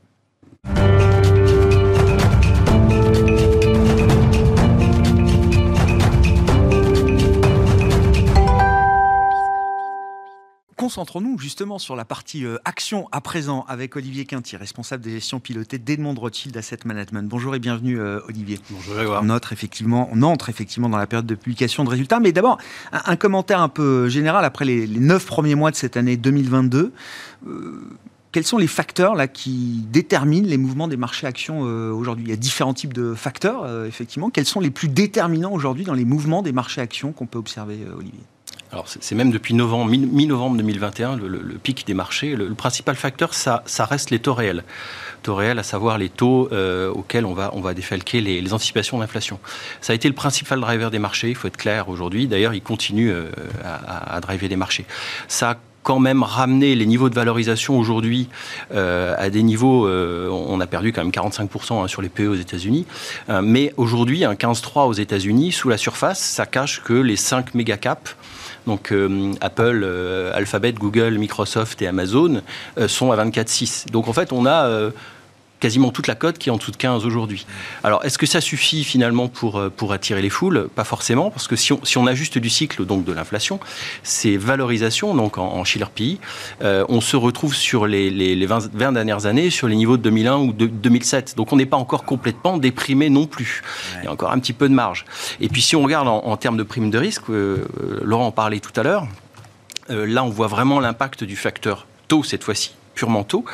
Concentrons-nous 10.89 11.39
justement 11.39 11.79
sur 11.79 11.97
la 11.97 12.07
partie 12.07 12.47
euh, 12.47 12.57
action 12.65 13.09
à 13.13 13.21
présent 13.21 13.67
avec 13.69 13.95
Olivier 13.95 14.25
Quinty, 14.25 14.57
responsable 14.57 15.05
des 15.05 15.11
gestions 15.11 15.39
pilotées 15.39 15.77
d'Edmond 15.77 16.15
Rothschild 16.15 16.57
Asset 16.57 16.79
Management. 16.87 17.29
Bonjour 17.29 17.55
et 17.55 17.59
bienvenue 17.59 18.01
euh, 18.01 18.21
Olivier. 18.27 18.59
Bonjour 18.71 19.19
On 19.21 19.29
entre 19.29 19.53
effectivement, 19.53 20.09
on 20.11 20.23
entre 20.23 20.49
effectivement 20.49 20.89
dans 20.89 20.97
la 20.97 21.07
période 21.07 21.27
de 21.27 21.35
publication 21.35 21.85
de 21.85 21.91
résultats, 21.91 22.21
mais 22.21 22.33
d'abord 22.33 22.57
un, 22.91 23.17
commentaire 23.17 23.61
un 23.61 23.69
peu 23.69 24.09
général 24.09 24.47
après 24.47 24.65
les, 24.65 24.87
neuf 24.87 25.27
premiers 25.27 25.57
mois 25.57 25.71
de 25.71 25.77
cette 25.77 25.99
année 25.99 26.17
2022. 26.17 26.95
Euh, 27.47 27.83
quels 28.33 28.45
sont 28.45 28.57
les 28.57 28.67
facteurs 28.67 29.15
là 29.15 29.29
qui 29.29 29.85
déterminent 29.91 30.49
les 30.49 30.57
mouvements 30.57 30.89
des 30.89 30.97
marchés 30.97 31.27
actions 31.27 31.61
aujourd'hui? 31.61 32.25
Il 32.25 32.31
y 32.31 32.35
a 32.35 32.37
différents 32.37 32.75
types 32.75 32.95
de 32.95 33.13
facteurs, 33.13 33.85
effectivement. 33.85 34.31
Quels 34.31 34.47
sont 34.47 34.61
les 34.61 34.71
plus 34.71 34.89
déterminants 34.89 35.53
aujourd'hui 35.53 35.85
dans 35.85 35.95
les 35.95 36.07
mouvements 36.07 36.41
des 36.41 36.53
marchés 36.53 36.81
actions 36.81 37.13
qu'on 37.13 37.27
peut 37.27 37.39
observer, 37.39 37.79
Olivier? 37.95 38.25
Alors 38.71 38.87
c'est 38.87 39.15
même 39.15 39.31
depuis 39.31 39.55
novembre, 39.55 39.91
mi-novembre 39.91 40.57
2021, 40.59 41.17
le, 41.17 41.39
pic 41.63 41.87
des 41.87 41.95
marchés. 41.95 42.37
Le, 42.37 42.53
principal 42.55 42.97
facteur, 42.97 43.33
ça, 43.33 43.63
reste 43.79 44.11
les 44.11 44.19
taux 44.19 44.35
réels. 44.35 44.63
Taux 45.23 45.35
réels, 45.35 45.59
à 45.59 45.63
savoir 45.63 45.97
les 45.97 46.11
taux 46.11 46.49
euh, 46.53 46.91
auxquels 46.91 47.25
on 47.25 47.33
va, 47.33 47.51
on 47.55 47.61
va 47.61 47.73
défalquer 47.73 48.21
les, 48.21 48.53
anticipations 48.53 48.99
d'inflation. 48.99 49.39
Ça 49.81 49.93
a 49.93 49.97
été 49.97 50.09
le 50.09 50.15
principal 50.15 50.61
driver 50.61 50.91
des 50.91 50.99
marchés, 50.99 51.31
il 51.31 51.35
faut 51.35 51.49
être 51.49 51.57
clair 51.57 51.89
aujourd'hui. 51.89 52.27
D'ailleurs, 52.27 52.55
il 52.55 52.63
continue 52.63 53.11
euh, 53.11 53.31
à, 53.65 54.17
à, 54.17 54.21
driver 54.21 54.49
les 54.49 54.57
marchés. 54.57 54.85
Ça 55.29 55.53
a 55.53 55.57
quand 55.83 55.99
même 55.99 56.23
ramené 56.23 56.75
les 56.75 56.85
niveaux 56.85 57.09
de 57.09 57.15
valorisation 57.15 57.79
aujourd'hui 57.79 58.29
euh, 58.75 59.15
à 59.17 59.31
des 59.31 59.43
niveaux, 59.43 59.89
on 59.89 60.61
a 60.61 60.67
perdu 60.67 60.93
quand 60.93 61.03
même 61.03 61.13
45% 61.13 61.85
hein, 61.85 61.89
sur 61.89 62.03
les 62.03 62.11
PE 62.11 62.27
aux 62.27 62.35
États-Unis, 62.35 62.85
mais 63.43 63.73
aujourd'hui, 63.79 64.27
un 64.27 64.35
15,3 64.35 64.87
aux 64.87 64.93
États-Unis, 64.93 65.53
sous 65.53 65.71
la 65.71 65.79
surface, 65.79 66.21
ça 66.21 66.45
cache 66.45 66.83
que 66.83 66.93
les 66.93 67.17
5 67.17 67.55
méga 67.55 67.79
caps 67.79 68.17
donc 68.67 68.93
euh, 68.93 69.33
Apple, 69.41 69.83
euh, 69.83 70.33
Alphabet, 70.35 70.73
Google, 70.73 71.19
Microsoft 71.19 71.81
et 71.83 71.87
Amazon 71.87 72.43
euh, 72.79 72.89
sont 72.89 73.13
à 73.13 73.25
24,6. 73.25 73.91
Donc 73.91 74.09
en 74.09 74.13
fait, 74.13 74.33
on 74.33 74.47
a 74.47 74.91
quasiment 75.61 75.91
toute 75.91 76.07
la 76.07 76.15
cote 76.15 76.39
qui 76.39 76.49
est 76.49 76.53
en 76.53 76.57
dessous 76.57 76.71
de 76.71 76.77
15 76.77 77.05
aujourd'hui. 77.05 77.47
Alors, 77.83 78.05
est-ce 78.05 78.19
que 78.19 78.27
ça 78.27 78.41
suffit 78.41 78.85
finalement 78.85 79.29
pour, 79.29 79.59
euh, 79.59 79.71
pour 79.71 79.93
attirer 79.93 80.23
les 80.23 80.31
foules? 80.31 80.69
Pas 80.75 80.85
forcément, 80.85 81.31
parce 81.31 81.49
que 81.49 81.57
si 81.57 81.73
on, 81.73 81.85
si 81.85 81.99
on 81.99 82.07
ajuste 82.07 82.39
du 82.39 82.49
cycle 82.49 82.85
donc 82.85 83.05
de 83.05 83.13
l'inflation, 83.13 83.59
ces 84.03 84.37
valorisations, 84.37 85.15
donc 85.15 85.39
en, 85.39 85.47
en 85.47 85.65
Schiller 85.65 85.87
euh, 86.63 86.85
on 86.89 87.01
se 87.01 87.17
retrouve 87.17 87.55
sur 87.55 87.87
les, 87.87 88.11
les, 88.11 88.47
20, 88.47 88.73
dernières 88.75 89.27
années 89.27 89.51
sur 89.51 89.69
les 89.69 89.77
niveaux 89.77 89.97
de 89.97 90.03
2001 90.03 90.37
ou 90.37 90.53
de 90.53 90.67
2007. 90.67 91.35
Donc, 91.37 91.53
on 91.53 91.57
n'est 91.57 91.67
pas 91.67 91.77
encore 91.77 92.05
complètement 92.05 92.59
déprimé 92.59 93.11
non 93.11 93.27
plus. 93.27 93.63
Il 94.01 94.05
y 94.05 94.09
a 94.09 94.13
encore 94.13 94.33
un 94.33 94.39
petit 94.39 94.53
peu 94.53 94.69
de 94.69 94.75
marge. 94.75 95.05
Et 95.41 95.49
puis, 95.49 95.63
si 95.63 95.77
on 95.77 95.83
regarde 95.83 96.09
en, 96.09 96.37
termes 96.37 96.57
de 96.57 96.63
primes 96.63 96.91
de 96.91 96.99
risque, 96.99 97.31
euh, 97.31 97.65
Laurent 98.03 98.27
en 98.27 98.33
parlait 98.33 98.61
tout 98.61 98.79
à 98.79 98.83
l'heure, 98.83 99.07
là, 99.89 100.23
on 100.23 100.29
voit 100.29 100.47
vraiment 100.47 100.81
l'impact 100.81 101.25
du 101.25 101.37
facteur 101.37 101.87
taux 102.09 102.23
cette 102.23 102.45
fois-ci 102.45 102.75
purement 102.99 103.23
tôt, 103.23 103.45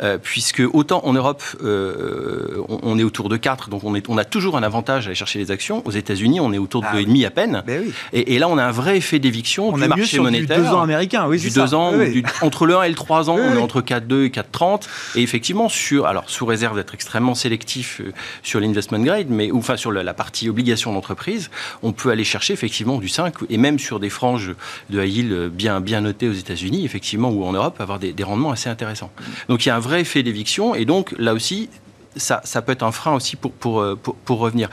euh, 0.00 0.16
puisque 0.16 0.62
autant 0.72 1.04
en 1.04 1.12
Europe, 1.12 1.42
euh, 1.64 2.62
on, 2.68 2.96
est 3.00 3.02
autour 3.02 3.28
de 3.28 3.36
4, 3.36 3.68
donc 3.68 3.82
on, 3.82 3.96
est, 3.96 4.08
on 4.08 4.16
a 4.16 4.24
toujours 4.24 4.56
un 4.56 4.62
avantage 4.62 5.06
à 5.06 5.08
aller 5.08 5.16
chercher 5.16 5.40
les 5.40 5.50
actions. 5.50 5.82
Aux 5.84 5.90
États-Unis, 5.90 6.38
on 6.38 6.52
est 6.52 6.58
autour 6.58 6.82
de 6.82 6.86
ah, 6.88 6.94
2,5 6.94 7.26
à 7.26 7.30
peine. 7.30 7.62
Ben 7.66 7.82
et, 8.12 8.38
là, 8.38 8.48
on 8.48 8.58
a 8.58 8.64
un 8.64 8.70
vrai 8.70 8.98
effet 8.98 9.18
d'éviction 9.18 9.72
du 9.72 9.84
marché 9.88 10.20
monétaire. 10.20 10.58
Du 10.58 10.68
2 10.68 10.68
ans 10.68 10.82
américain, 10.82 11.26
oui, 11.26 11.40
Du 11.40 11.50
2 11.50 11.74
ans, 11.74 11.92
entre 12.42 12.66
le 12.66 12.76
1 12.76 12.84
et 12.84 12.88
le 12.90 12.94
3 12.94 13.28
ans, 13.28 13.38
on 13.40 13.56
est 13.56 13.60
entre 13.60 13.80
4,2 13.80 14.26
et 14.26 14.28
4,30. 14.28 14.82
Et 15.16 15.22
effectivement, 15.22 15.68
sur, 15.68 16.06
alors 16.06 16.30
sous 16.30 16.46
réserve 16.46 16.76
d'être 16.76 16.94
extrêmement 16.94 17.34
sélectif 17.34 18.00
euh, 18.00 18.12
sur 18.44 18.60
l'investment 18.60 19.00
grade, 19.00 19.26
mais 19.30 19.50
ou, 19.50 19.58
enfin 19.58 19.76
sur 19.76 19.90
la, 19.90 20.14
partie 20.14 20.48
obligation 20.48 20.92
d'entreprise, 20.92 21.50
on 21.82 21.92
peut 21.92 22.10
aller 22.10 22.24
chercher 22.24 22.52
effectivement 22.52 22.98
du 22.98 23.08
5 23.08 23.34
et 23.50 23.56
même 23.56 23.80
sur 23.80 23.98
des 23.98 24.10
franges 24.10 24.54
de 24.90 25.02
high 25.02 25.12
yield 25.12 25.48
bien, 25.48 25.80
bien 25.80 26.02
notées 26.02 26.28
aux 26.28 26.34
États-Unis, 26.34 26.84
effectivement, 26.84 27.30
ou 27.30 27.44
en 27.44 27.52
Europe, 27.52 27.80
avoir 27.80 27.98
des, 27.98 28.12
des 28.12 28.22
rendements 28.22 28.52
assez 28.52 28.68
intéressants. 28.68 28.91
Donc 29.48 29.64
il 29.64 29.68
y 29.68 29.72
a 29.72 29.76
un 29.76 29.80
vrai 29.80 30.00
effet 30.00 30.22
d'éviction 30.22 30.74
et 30.74 30.84
donc 30.84 31.14
là 31.18 31.34
aussi, 31.34 31.68
ça, 32.16 32.62
peut 32.62 32.72
être 32.72 32.82
un 32.82 32.92
frein 32.92 33.14
aussi 33.14 33.36
pour, 33.36 33.52
pour, 33.52 33.80
euh, 33.80 33.96
pour, 33.96 34.38
revenir. 34.38 34.68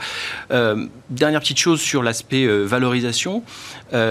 Euh, 0.50 0.86
dernière 1.08 1.40
petite 1.40 1.58
chose 1.58 1.80
sur 1.80 2.02
l'aspect 2.02 2.44
euh, 2.44 2.64
valorisation. 2.64 3.42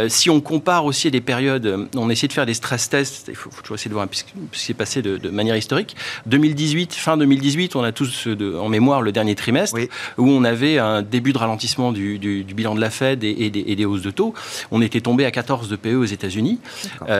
si 0.07 0.29
on 0.29 0.41
compare 0.41 0.85
aussi 0.85 1.07
à 1.07 1.11
des 1.11 1.21
périodes, 1.21 1.87
on 1.95 2.09
essaie 2.09 2.27
de 2.27 2.33
faire 2.33 2.45
des 2.45 2.53
stress 2.53 2.89
tests, 2.89 3.27
il 3.29 3.35
faut, 3.35 3.49
toujours 3.61 3.75
essayer 3.75 3.89
de 3.89 3.93
voir 3.93 4.07
ce 4.11 4.23
qui 4.23 4.33
s'est 4.53 4.73
passé 4.73 5.01
de, 5.01 5.29
manière 5.29 5.55
historique. 5.55 5.95
2018, 6.25 6.93
fin 6.93 7.17
2018, 7.17 7.75
on 7.75 7.83
a 7.83 7.91
tous 7.91 8.27
en 8.27 8.69
mémoire 8.69 9.01
le 9.01 9.11
dernier 9.11 9.35
trimestre, 9.35 9.77
où 10.17 10.29
on 10.29 10.43
avait 10.43 10.79
un 10.79 11.01
début 11.01 11.33
de 11.33 11.37
ralentissement 11.37 11.91
du, 11.91 12.17
bilan 12.55 12.75
de 12.75 12.81
la 12.81 12.89
Fed 12.89 13.23
et, 13.23 13.49
des, 13.49 13.85
hausses 13.85 14.01
de 14.01 14.11
taux. 14.11 14.33
On 14.71 14.81
était 14.81 15.01
tombé 15.01 15.25
à 15.25 15.31
14 15.31 15.69
de 15.69 15.75
PE 15.75 15.95
aux 15.95 16.05
États-Unis. 16.05 16.59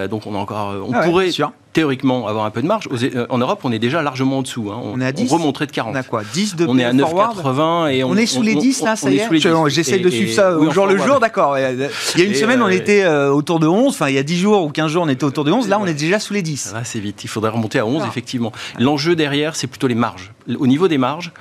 donc 0.09 0.27
on, 0.27 0.35
a 0.35 0.37
encore, 0.37 0.75
on 0.87 0.93
ah 0.93 1.03
pourrait 1.03 1.31
théoriquement 1.73 2.27
avoir 2.27 2.45
un 2.45 2.49
peu 2.49 2.61
de 2.61 2.67
marge. 2.67 2.89
Euh, 2.91 3.25
en 3.29 3.37
Europe, 3.37 3.59
on 3.63 3.71
est 3.71 3.79
déjà 3.79 4.01
largement 4.01 4.39
en 4.39 4.41
dessous. 4.41 4.71
Hein. 4.71 4.79
On, 4.83 4.99
est 5.01 5.05
à 5.05 5.11
10 5.11 5.31
on 5.31 5.35
remonterait 5.35 5.67
de 5.67 5.71
40. 5.71 5.93
On 5.93 5.95
a 5.95 6.03
quoi? 6.03 6.23
10 6.33 6.55
de 6.55 6.65
On 6.67 6.77
est 6.77 6.83
à 6.83 6.93
9,80 6.93 7.91
et 7.91 8.03
on, 8.03 8.09
on, 8.09 8.15
est 8.15 8.25
sous 8.25 8.41
les 8.41 8.55
10 8.55 8.81
là, 8.81 8.95
ça 8.95 9.09
y 9.11 9.17
est. 9.17 9.69
J'essaie 9.69 9.99
de 9.99 10.09
suivre 10.09 10.33
ça 10.33 10.57
au 10.57 10.71
jour 10.71 10.87
le 10.87 10.97
jour, 10.97 11.19
d'accord. 11.19 11.57
Il 11.57 12.19
y 12.19 12.23
a 12.23 12.25
une 12.25 12.35
semaine, 12.35 12.61
on 12.61 12.67
euh, 12.67 12.71
était 12.71 13.03
euh, 13.03 13.29
autour 13.31 13.59
de 13.59 13.67
11. 13.67 13.93
Enfin, 13.93 14.09
il 14.09 14.15
y 14.15 14.19
a 14.19 14.23
10 14.23 14.37
jours 14.37 14.63
ou 14.63 14.69
15 14.69 14.91
jours, 14.91 15.03
on 15.03 15.09
était 15.09 15.23
autour 15.23 15.43
de 15.43 15.51
11. 15.51 15.67
Là, 15.67 15.79
on 15.79 15.85
est 15.85 15.93
déjà 15.93 16.19
sous 16.19 16.33
les 16.33 16.41
10. 16.41 16.73
c'est 16.83 16.99
vite. 16.99 17.23
Il 17.23 17.27
faudrait 17.27 17.51
remonter 17.51 17.79
à 17.79 17.85
11, 17.85 18.03
effectivement. 18.07 18.51
L'enjeu 18.79 19.15
derrière, 19.15 19.55
c'est 19.55 19.67
plutôt 19.67 19.87
les 19.87 19.95
marges. 19.95 20.31
Au 20.57 20.67
niveau 20.67 20.87
des 20.87 20.97
marges, 20.97 21.31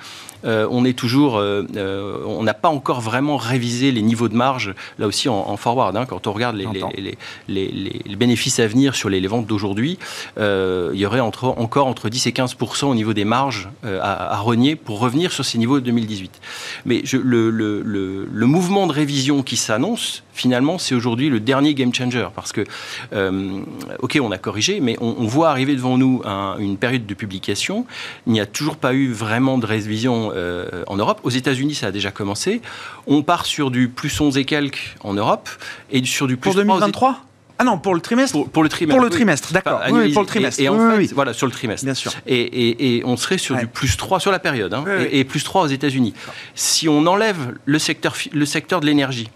on 0.45 0.85
est 0.85 0.97
toujours, 0.97 1.35
on 1.35 2.43
n'a 2.43 2.55
pas 2.55 2.69
encore 2.69 3.01
vraiment 3.01 3.37
révisé 3.37 3.91
les 3.91 4.03
niveaux 4.03 4.29
de 4.29 4.37
marge, 4.37 4.75
là 4.99 5.07
aussi 5.07 5.29
en, 5.29 5.57
forward. 5.57 5.97
Hein. 5.97 6.07
quand 6.07 6.27
on 6.27 6.33
regarde 6.33 6.57
les, 6.57 7.19
les, 7.49 8.17
bénéfices 8.17 8.59
à 8.59 8.67
venir 8.67 8.95
sur 8.95 9.09
les, 9.09 9.27
ventes 9.27 9.47
d'aujourd'hui, 9.47 9.99
il 10.37 10.95
y 10.95 11.07
aurait 11.07 11.21
entre, 11.21 11.45
encore 11.45 11.87
entre 11.87 12.09
10 12.09 12.27
et 12.27 12.31
15% 12.31 12.87
au 12.87 12.95
niveau 12.95 13.13
des 13.13 13.25
marges 13.25 13.69
à, 13.85 14.35
à, 14.35 14.39
renier 14.39 14.77
pour 14.77 15.01
revenir 15.01 15.33
sur 15.33 15.45
ces 15.45 15.59
niveaux 15.59 15.81
de 15.81 15.85
2018. 15.85 16.41
Mais 16.85 17.03
je, 17.05 17.17
le, 17.17 17.51
le, 17.51 17.83
le 17.83 18.47
mouvement 18.47 18.87
de 18.87 18.93
révision 18.93 19.43
qui 19.43 19.57
s'annonce, 19.57 20.23
finalement, 20.33 20.79
c'est 20.79 20.95
aujourd'hui 20.95 21.29
le 21.29 21.41
dernier 21.41 21.75
game 21.75 21.93
changer. 21.93 22.29
Parce 22.35 22.53
que, 22.53 22.65
euh, 23.13 23.61
OK, 24.01 24.19
on 24.23 24.31
a 24.31 24.39
corrigé, 24.39 24.81
mais 24.81 24.97
on, 25.01 25.27
voit 25.27 25.51
arriver 25.51 25.75
devant 25.75 25.99
nous 25.99 26.23
une 26.59 26.77
période 26.79 27.07
de 27.07 27.15
publication. 27.15 27.85
Il 28.27 28.33
n'y 28.33 28.41
a 28.41 28.47
toujours 28.47 28.77
pas 28.77 28.95
eu 28.95 29.13
vraiment 29.13 29.59
de 29.59 29.67
révision 29.67 30.28
euh, 30.35 30.85
en 30.87 30.97
Europe. 30.97 31.21
Aux 31.23 31.31
États-Unis, 31.31 31.75
ça 31.75 31.89
a 31.89 31.91
déjà 31.91 32.11
commencé. 32.11 32.61
On 33.07 33.23
part 33.23 33.47
sur 33.47 33.71
du 33.71 33.89
plus 33.89 34.21
11 34.21 34.39
et 34.39 34.45
quelques 34.45 34.97
en 35.01 35.15
Europe 35.15 35.49
et 35.91 36.05
sur 36.05 36.27
du 36.27 36.37
plus 36.37 36.51
Pour 36.51 36.57
2023 36.57 37.23
ah 37.61 37.65
non, 37.65 37.77
pour 37.77 37.93
le 37.93 38.01
trimestre? 38.01 38.45
Pour, 38.53 38.63
le 38.63 38.69
trimestre. 38.69 38.97
Pour 38.97 39.05
le 39.05 39.11
trimestre, 39.11 39.53
d'accord. 39.53 39.81
oui, 39.91 40.13
pour 40.13 40.23
le 40.23 40.29
trimestre. 40.29 40.63
Et, 40.63 40.69
en 40.69 40.79
fait, 40.97 41.13
voilà, 41.13 41.33
sur 41.33 41.45
le 41.45 41.53
trimestre. 41.53 41.85
Bien 41.85 41.95
sûr. 41.95 42.13
Et, 42.27 43.03
on 43.05 43.17
serait 43.17 43.39
sur 43.39 43.57
du 43.57 43.67
plus 43.67 43.97
3 43.97 44.21
sur 44.21 44.31
la 44.31 44.39
période, 44.39 44.73
hein, 44.75 44.85
et, 45.11 45.25
plus 45.25 45.43
3 45.43 45.63
aux 45.63 45.67
États-Unis. 45.67 46.15
Si 46.55 46.89
on 46.89 47.05
enlève 47.07 47.55
le 47.65 47.79
secteur, 47.81 48.15
le 48.33 48.47
secteur 48.47 48.81
de 48.81 48.87
l'énergie, 48.87 49.29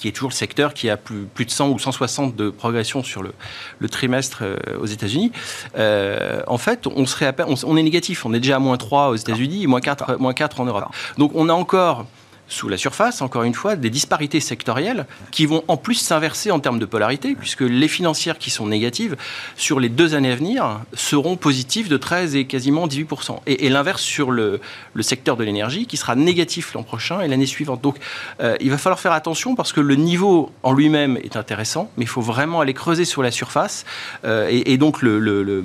qui 0.00 0.08
est 0.08 0.12
toujours 0.12 0.30
le 0.30 0.34
secteur 0.34 0.72
qui 0.72 0.88
a 0.88 0.96
plus, 0.96 1.26
plus 1.26 1.44
de 1.44 1.50
100 1.50 1.68
ou 1.68 1.78
160 1.78 2.34
de 2.34 2.48
progression 2.48 3.02
sur 3.02 3.22
le, 3.22 3.32
le 3.78 3.88
trimestre 3.90 4.38
euh, 4.42 4.56
aux 4.80 4.86
États-Unis. 4.86 5.30
Euh, 5.76 6.42
en 6.46 6.56
fait, 6.56 6.86
on, 6.86 7.04
serait 7.04 7.34
on, 7.64 7.76
est 7.76 7.82
négatif. 7.82 8.24
On 8.24 8.32
est 8.32 8.40
déjà 8.40 8.56
à 8.56 8.58
moins 8.58 8.78
3 8.78 9.10
aux 9.10 9.16
États-Unis 9.16 9.62
et 9.62 9.66
moins 9.66 9.80
4, 9.80 10.18
moins 10.18 10.32
4 10.32 10.60
en 10.60 10.64
Europe. 10.64 10.86
Donc 11.18 11.32
on 11.34 11.50
a 11.50 11.52
encore 11.52 12.06
sous 12.50 12.68
la 12.68 12.76
surface, 12.76 13.22
encore 13.22 13.44
une 13.44 13.54
fois, 13.54 13.76
des 13.76 13.90
disparités 13.90 14.40
sectorielles 14.40 15.06
qui 15.30 15.46
vont 15.46 15.62
en 15.68 15.76
plus 15.76 15.94
s'inverser 15.94 16.50
en 16.50 16.60
termes 16.60 16.78
de 16.78 16.84
polarité, 16.84 17.34
puisque 17.34 17.62
les 17.62 17.88
financières 17.88 18.38
qui 18.38 18.50
sont 18.50 18.66
négatives 18.66 19.16
sur 19.56 19.80
les 19.80 19.88
deux 19.88 20.14
années 20.14 20.32
à 20.32 20.36
venir 20.36 20.80
seront 20.92 21.36
positives 21.36 21.88
de 21.88 21.96
13 21.96 22.36
et 22.36 22.46
quasiment 22.46 22.86
18%. 22.86 23.38
Et, 23.46 23.70
l'inverse 23.70 24.02
sur 24.02 24.32
le, 24.32 24.60
secteur 25.00 25.36
de 25.36 25.44
l'énergie 25.44 25.86
qui 25.86 25.96
sera 25.96 26.16
négatif 26.16 26.74
l'an 26.74 26.82
prochain 26.82 27.20
et 27.20 27.28
l'année 27.28 27.46
suivante. 27.46 27.80
Donc 27.80 27.96
euh, 28.40 28.56
il 28.60 28.70
va 28.70 28.78
falloir 28.78 28.98
faire 28.98 29.12
attention 29.12 29.54
parce 29.54 29.72
que 29.72 29.80
le 29.80 29.94
niveau 29.94 30.50
en 30.62 30.72
lui-même 30.72 31.16
est 31.16 31.36
intéressant, 31.36 31.90
mais 31.96 32.04
il 32.04 32.08
faut 32.08 32.20
vraiment 32.20 32.60
aller 32.60 32.74
creuser 32.74 33.04
sur 33.04 33.22
la 33.22 33.30
surface. 33.30 33.86
Euh, 34.24 34.48
et, 34.50 34.76
donc 34.76 35.02
le, 35.02 35.18
le, 35.20 35.62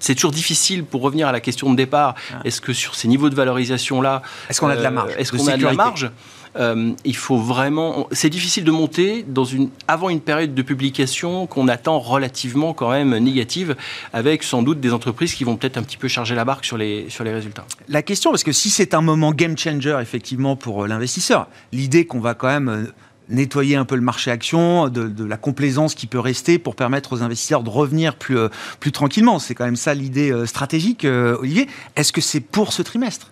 c'est 0.00 0.14
toujours 0.16 0.32
difficile 0.32 0.84
pour 0.84 1.00
revenir 1.00 1.28
à 1.28 1.32
la 1.32 1.40
question 1.40 1.70
de 1.70 1.76
départ. 1.76 2.16
Est-ce 2.44 2.60
que 2.60 2.72
sur 2.72 2.96
ces 2.96 3.06
niveaux 3.06 3.30
de 3.30 3.34
valorisation-là... 3.36 4.22
Est-ce 4.50 4.60
qu'on 4.60 4.68
a 4.68 4.76
de 4.76 4.82
la 4.82 4.90
marge 4.90 5.12
euh, 5.12 5.20
on 5.44 5.52
a 5.52 5.56
de 5.56 5.64
la 5.64 5.72
marge. 5.72 6.10
Euh, 6.56 6.92
il 7.04 7.16
faut 7.16 7.38
vraiment. 7.38 8.06
C'est 8.12 8.30
difficile 8.30 8.64
de 8.64 8.70
monter 8.70 9.24
dans 9.26 9.44
une, 9.44 9.70
avant 9.88 10.08
une 10.08 10.20
période 10.20 10.54
de 10.54 10.62
publication 10.62 11.46
qu'on 11.46 11.68
attend 11.68 11.98
relativement 11.98 12.74
quand 12.74 12.90
même 12.90 13.16
négative, 13.18 13.76
avec 14.12 14.42
sans 14.42 14.62
doute 14.62 14.80
des 14.80 14.92
entreprises 14.92 15.34
qui 15.34 15.44
vont 15.44 15.56
peut-être 15.56 15.76
un 15.76 15.82
petit 15.82 15.96
peu 15.96 16.08
charger 16.08 16.34
la 16.34 16.44
barque 16.44 16.64
sur 16.64 16.76
les, 16.76 17.06
sur 17.08 17.24
les 17.24 17.32
résultats. 17.32 17.66
La 17.88 18.02
question, 18.02 18.30
parce 18.30 18.44
que 18.44 18.52
si 18.52 18.70
c'est 18.70 18.94
un 18.94 19.00
moment 19.00 19.32
game 19.32 19.58
changer 19.58 19.98
effectivement 20.00 20.54
pour 20.54 20.84
euh, 20.84 20.88
l'investisseur, 20.88 21.48
l'idée 21.72 22.06
qu'on 22.06 22.20
va 22.20 22.34
quand 22.34 22.48
même 22.48 22.68
euh, 22.68 22.84
nettoyer 23.28 23.74
un 23.74 23.84
peu 23.84 23.96
le 23.96 24.02
marché 24.02 24.30
action, 24.30 24.88
de, 24.88 25.08
de, 25.08 25.24
la 25.24 25.36
complaisance 25.36 25.94
qui 25.94 26.06
peut 26.06 26.20
rester 26.20 26.58
pour 26.58 26.76
permettre 26.76 27.14
aux 27.14 27.22
investisseurs 27.22 27.62
de 27.62 27.70
revenir 27.70 28.14
plus, 28.16 28.36
plus 28.80 28.92
tranquillement. 28.92 29.38
C'est 29.38 29.54
quand 29.54 29.64
même 29.64 29.76
ça 29.76 29.94
l'idée 29.94 30.30
stratégique, 30.44 31.06
Olivier. 31.06 31.66
Est-ce 31.96 32.12
que 32.12 32.20
c'est 32.20 32.40
pour 32.40 32.74
ce 32.74 32.82
trimestre? 32.82 33.30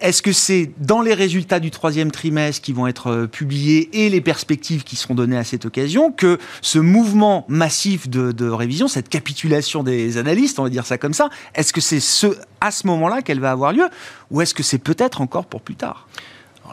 Est-ce 0.00 0.22
que 0.22 0.32
c'est 0.32 0.70
dans 0.78 1.02
les 1.02 1.12
résultats 1.12 1.60
du 1.60 1.70
troisième 1.70 2.10
trimestre 2.10 2.62
qui 2.62 2.72
vont 2.72 2.86
être 2.86 3.08
euh, 3.08 3.26
publiés 3.26 3.90
et 3.92 4.08
les 4.08 4.20
perspectives 4.20 4.84
qui 4.84 4.96
seront 4.96 5.14
données 5.14 5.36
à 5.36 5.44
cette 5.44 5.66
occasion 5.66 6.12
que 6.12 6.38
ce 6.62 6.78
mouvement 6.78 7.44
massif 7.48 8.08
de, 8.08 8.48
révision, 8.48 8.88
cette 8.88 9.08
capitulation 9.08 9.82
des 9.82 10.16
analystes, 10.16 10.58
on 10.58 10.62
va 10.62 10.70
dire 10.70 10.86
ça 10.86 10.96
comme 10.96 11.14
ça, 11.14 11.28
est-ce 11.54 11.72
que 11.72 11.80
c'est 11.80 12.00
ce, 12.00 12.26
à 12.60 12.70
ce 12.70 12.86
moment-là 12.86 13.22
qu'elle 13.22 13.40
va 13.40 13.50
avoir 13.50 13.72
lieu 13.72 13.88
ou 14.30 14.40
est-ce 14.40 14.54
que 14.54 14.62
c'est 14.62 14.78
peut-être 14.78 15.20
encore 15.20 15.46
pour 15.46 15.60
plus 15.60 15.76
tard? 15.76 16.08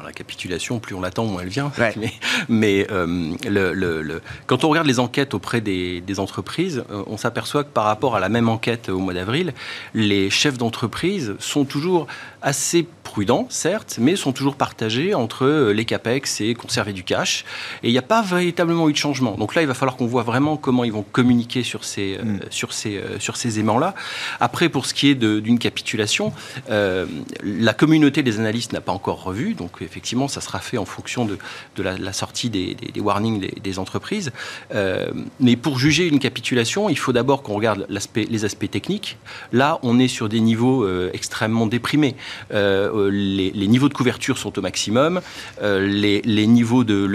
La 0.04 0.14
capitulation, 0.14 0.80
plus 0.80 0.96
on 0.96 1.02
l'attend, 1.02 1.26
moins 1.26 1.44
elle 1.44 1.50
vient. 1.50 1.72
Mais, 2.50 2.88
euh, 2.92 3.36
le, 3.46 4.22
quand 4.48 4.64
on 4.64 4.70
regarde 4.70 4.88
les 4.88 5.00
enquêtes 5.00 5.36
auprès 5.36 5.62
des, 5.62 6.02
entreprises, 6.18 6.84
euh, 6.92 7.04
on 7.08 7.18
s'aperçoit 7.18 7.64
que 7.64 7.70
par 7.70 7.84
rapport 7.84 8.16
à 8.16 8.20
la 8.20 8.30
même 8.30 8.50
enquête 8.50 8.90
au 8.90 8.98
mois 8.98 9.14
d'avril, 9.14 9.54
les 9.94 10.30
chefs 10.30 10.58
d'entreprise 10.58 11.36
sont 11.40 11.66
toujours 11.66 12.08
assez 12.42 12.88
prudents, 13.04 13.46
certes, 13.50 13.98
mais 14.00 14.16
sont 14.16 14.32
toujours 14.32 14.56
partagés 14.56 15.14
entre 15.14 15.46
euh, 15.46 15.74
les 15.74 15.86
capex 15.86 16.40
et 16.42 16.54
conserver 16.54 16.94
du 16.94 17.04
cash. 17.04 17.44
Et 17.84 17.90
il 17.90 17.92
n'y 17.92 17.98
a 17.98 18.04
pas 18.04 18.22
véritablement 18.22 18.88
eu 18.88 18.94
de 18.94 18.98
changement. 18.98 19.36
Donc 19.36 19.56
là, 19.56 19.62
il 19.62 19.68
va 19.68 19.74
falloir 19.74 19.98
qu'on 19.98 20.06
voit 20.06 20.24
vraiment 20.24 20.56
comment 20.56 20.84
ils 20.84 20.94
vont 20.94 21.04
communiquer 21.04 21.64
sur 21.64 21.84
ces, 21.84 22.18
mm. 22.18 22.40
sur 22.50 22.74
ces, 22.74 23.02
sur 23.20 23.36
ces 23.38 23.60
aimants-là. 23.60 23.96
Après, 24.40 24.70
pour 24.70 24.86
ce 24.86 24.94
qui 24.94 25.10
est 25.10 25.16
d'une 25.16 25.60
capitulation, 25.60 26.32
la 26.70 27.74
communauté 27.74 28.24
des 28.24 28.40
analystes 28.40 28.74
n'a 28.74 28.82
pas 28.82 28.92
encore 28.92 29.24
revu, 29.24 29.54
donc 29.54 29.82
effectivement, 29.82 30.28
ça 30.28 30.42
sera 30.42 30.60
fait 30.60 30.78
en 30.78 30.86
fonction 30.86 31.26
de, 31.26 31.38
la, 31.84 32.14
sortie 32.14 32.50
des, 32.50 32.76
warnings 32.98 33.40
des, 33.40 33.80
entreprises. 33.80 34.32
Euh, 34.74 35.12
mais 35.40 35.56
pour 35.56 35.80
juger 35.80 36.08
une 36.08 36.20
capitulation, 36.20 36.90
il 36.90 36.98
faut 36.98 37.14
d'abord 37.14 37.44
qu'on 37.44 37.56
regarde 37.56 37.88
les 38.16 38.46
aspects 38.46 38.70
techniques. 38.70 39.18
Là, 39.52 39.80
on 39.84 40.00
est 40.00 40.08
sur 40.08 40.30
des 40.30 40.40
niveaux 40.40 40.84
euh, 40.84 41.10
extrêmement 41.14 41.68
déprimés. 41.68 42.16
Euh, 42.54 43.10
les, 43.12 43.68
niveaux 43.68 43.90
de 43.90 43.94
couverture 43.94 44.38
sont 44.38 44.58
au 44.58 44.62
maximum. 44.62 45.22
Les, 45.62 46.48
niveaux 46.48 46.84
de 46.84 47.06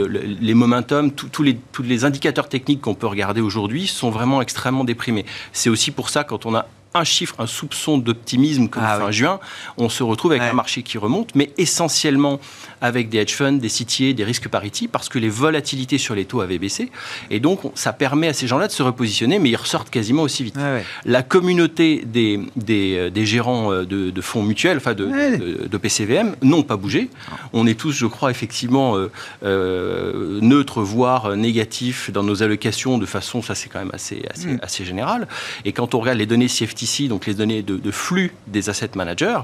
les 0.40 0.54
momentum, 0.54 1.10
les, 1.40 1.58
tous 1.72 1.82
les 1.82 2.04
indicateurs 2.04 2.48
techniques 2.48 2.80
qu'on 2.80 2.94
peut 2.94 3.06
regarder 3.06 3.40
aujourd'hui 3.40 3.86
sont 3.86 4.10
vraiment 4.10 4.42
extrêmement 4.42 4.84
déprimés. 4.84 5.26
C'est 5.52 5.70
aussi 5.70 5.90
pour 5.90 6.10
ça 6.10 6.24
quand 6.24 6.46
on 6.46 6.54
a 6.54 6.66
un 6.98 7.04
chiffre, 7.04 7.34
un 7.38 7.46
soupçon 7.46 7.98
d'optimisme 7.98 8.68
comme 8.68 8.84
ah 8.84 8.98
fin 8.98 9.10
juin, 9.10 9.40
on 9.76 9.88
se 9.88 10.02
retrouve 10.02 10.32
avec 10.32 10.42
un 10.42 10.52
marché 10.52 10.82
qui 10.82 10.98
remonte, 10.98 11.34
mais 11.34 11.50
essentiellement 11.58 12.40
avec 12.80 13.08
des 13.08 13.18
hedge 13.18 13.34
funds, 13.34 13.52
des 13.52 13.68
CTA, 13.68 14.12
des 14.12 14.24
risques 14.24 14.48
parity, 14.48 14.88
parce 14.88 15.08
que 15.08 15.18
les 15.18 15.28
volatilités 15.28 15.98
sur 15.98 16.14
les 16.14 16.24
taux 16.24 16.40
avaient 16.40 16.58
baissé. 16.58 16.90
Et 17.30 17.40
donc, 17.40 17.60
ça 17.74 17.92
permet 17.92 18.28
à 18.28 18.32
ces 18.32 18.46
gens-là 18.46 18.68
de 18.68 18.72
se 18.72 18.82
repositionner, 18.82 19.38
mais 19.38 19.50
ils 19.50 19.56
ressortent 19.56 19.90
quasiment 19.90 20.22
aussi 20.22 20.44
vite. 20.44 20.56
La 21.04 21.22
communauté 21.22 22.02
des, 22.04 22.40
des, 22.56 22.96
euh, 22.96 23.10
des 23.10 23.26
gérants 23.26 23.72
euh, 23.72 23.84
de, 23.84 24.10
de, 24.10 24.20
fonds 24.20 24.42
mutuels, 24.42 24.76
enfin 24.76 24.94
de, 24.94 25.66
de, 25.66 25.76
PCVM, 25.76 26.36
n'ont 26.42 26.62
pas 26.62 26.76
bougé. 26.76 27.10
On 27.52 27.66
est 27.66 27.78
tous, 27.78 27.92
je 27.92 28.06
crois, 28.06 28.30
effectivement 28.30 28.96
euh, 29.42 30.40
neutres, 30.40 30.82
voire 30.82 31.36
négatifs 31.36 32.10
dans 32.10 32.22
nos 32.22 32.42
allocations 32.42 32.98
de 32.98 33.06
façon, 33.06 33.42
ça 33.42 33.54
c'est 33.54 33.68
quand 33.68 33.78
même 33.78 33.90
assez, 33.92 34.24
assez, 34.30 34.48
mm. 34.48 34.60
assez 34.62 34.84
général. 34.84 35.28
Et 35.64 35.72
quand 35.72 35.94
on 35.94 36.00
regarde 36.00 36.18
les 36.18 36.26
données 36.26 36.48
CFTC, 36.86 37.08
donc 37.08 37.26
les 37.26 37.34
données 37.34 37.62
de, 37.62 37.90
flux 37.90 38.32
des 38.46 38.70
asset 38.70 38.90
managers, 38.94 39.38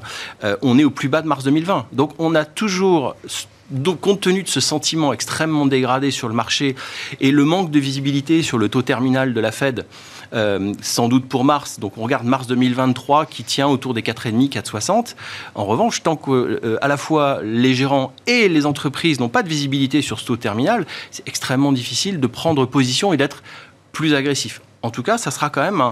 on 0.63 0.79
est 0.79 0.85
au 0.85 0.91
plus 0.91 1.09
bas 1.09 1.23
de 1.23 1.29
mars 1.29 1.45
2020. 1.45 1.87
Donc 1.93 2.13
on 2.19 2.35
a 2.35 2.45
toujours 2.45 3.15
donc, 3.73 4.01
compte 4.01 4.21
tenu 4.21 4.43
de 4.43 4.49
ce 4.49 4.61
sentiment 4.61 5.13
extrêmement 5.13 5.67
dégradé 5.67 6.11
sur 6.11 6.29
le 6.29 6.35
marché 6.35 6.77
et 7.21 7.31
le 7.31 7.45
manque 7.45 7.71
de 7.71 7.79
visibilité 7.79 8.43
sur 8.43 8.59
le 8.59 8.69
taux 8.69 8.83
terminal 8.83 9.33
de 9.33 9.41
la 9.41 9.51
Fed, 9.51 9.87
euh, 10.35 10.75
sans 10.83 11.09
doute 11.09 11.27
pour 11.27 11.45
mars, 11.45 11.81
donc 11.81 11.97
on 11.97 12.03
regarde 12.03 12.27
mars 12.27 12.47
2023 12.47 13.27
qui 13.27 13.45
tient 13.45 13.69
autour 13.69 13.95
des 13.95 14.03
4,5, 14.03 14.51
4,60. 14.51 15.15
En 15.55 15.65
revanche, 15.65 16.03
tant 16.03 16.17
que 16.17 16.31
euh, 16.31 16.79
à 16.83 16.89
la 16.89 16.97
fois 16.97 17.41
les 17.43 17.75
gérants 17.75 18.13
et 18.27 18.49
les 18.49 18.67
entreprises 18.67 19.21
n'ont 19.21 19.29
pas 19.29 19.43
de 19.43 19.49
visibilité 19.49 20.03
sur 20.03 20.21
ce 20.21 20.27
taux 20.27 20.37
terminal, 20.37 20.87
c'est 21.11 21.27
extrêmement 21.27 21.73
difficile 21.73 22.21
de 22.21 22.27
prendre 22.27 22.67
position 22.67 23.13
et 23.13 23.17
d'être 23.17 23.43
plus 23.93 24.15
agressif. 24.15 24.61
En 24.83 24.91
tout 24.91 25.03
cas, 25.03 25.17
ça 25.17 25.31
sera 25.31 25.49
quand 25.49 25.63
même 25.63 25.83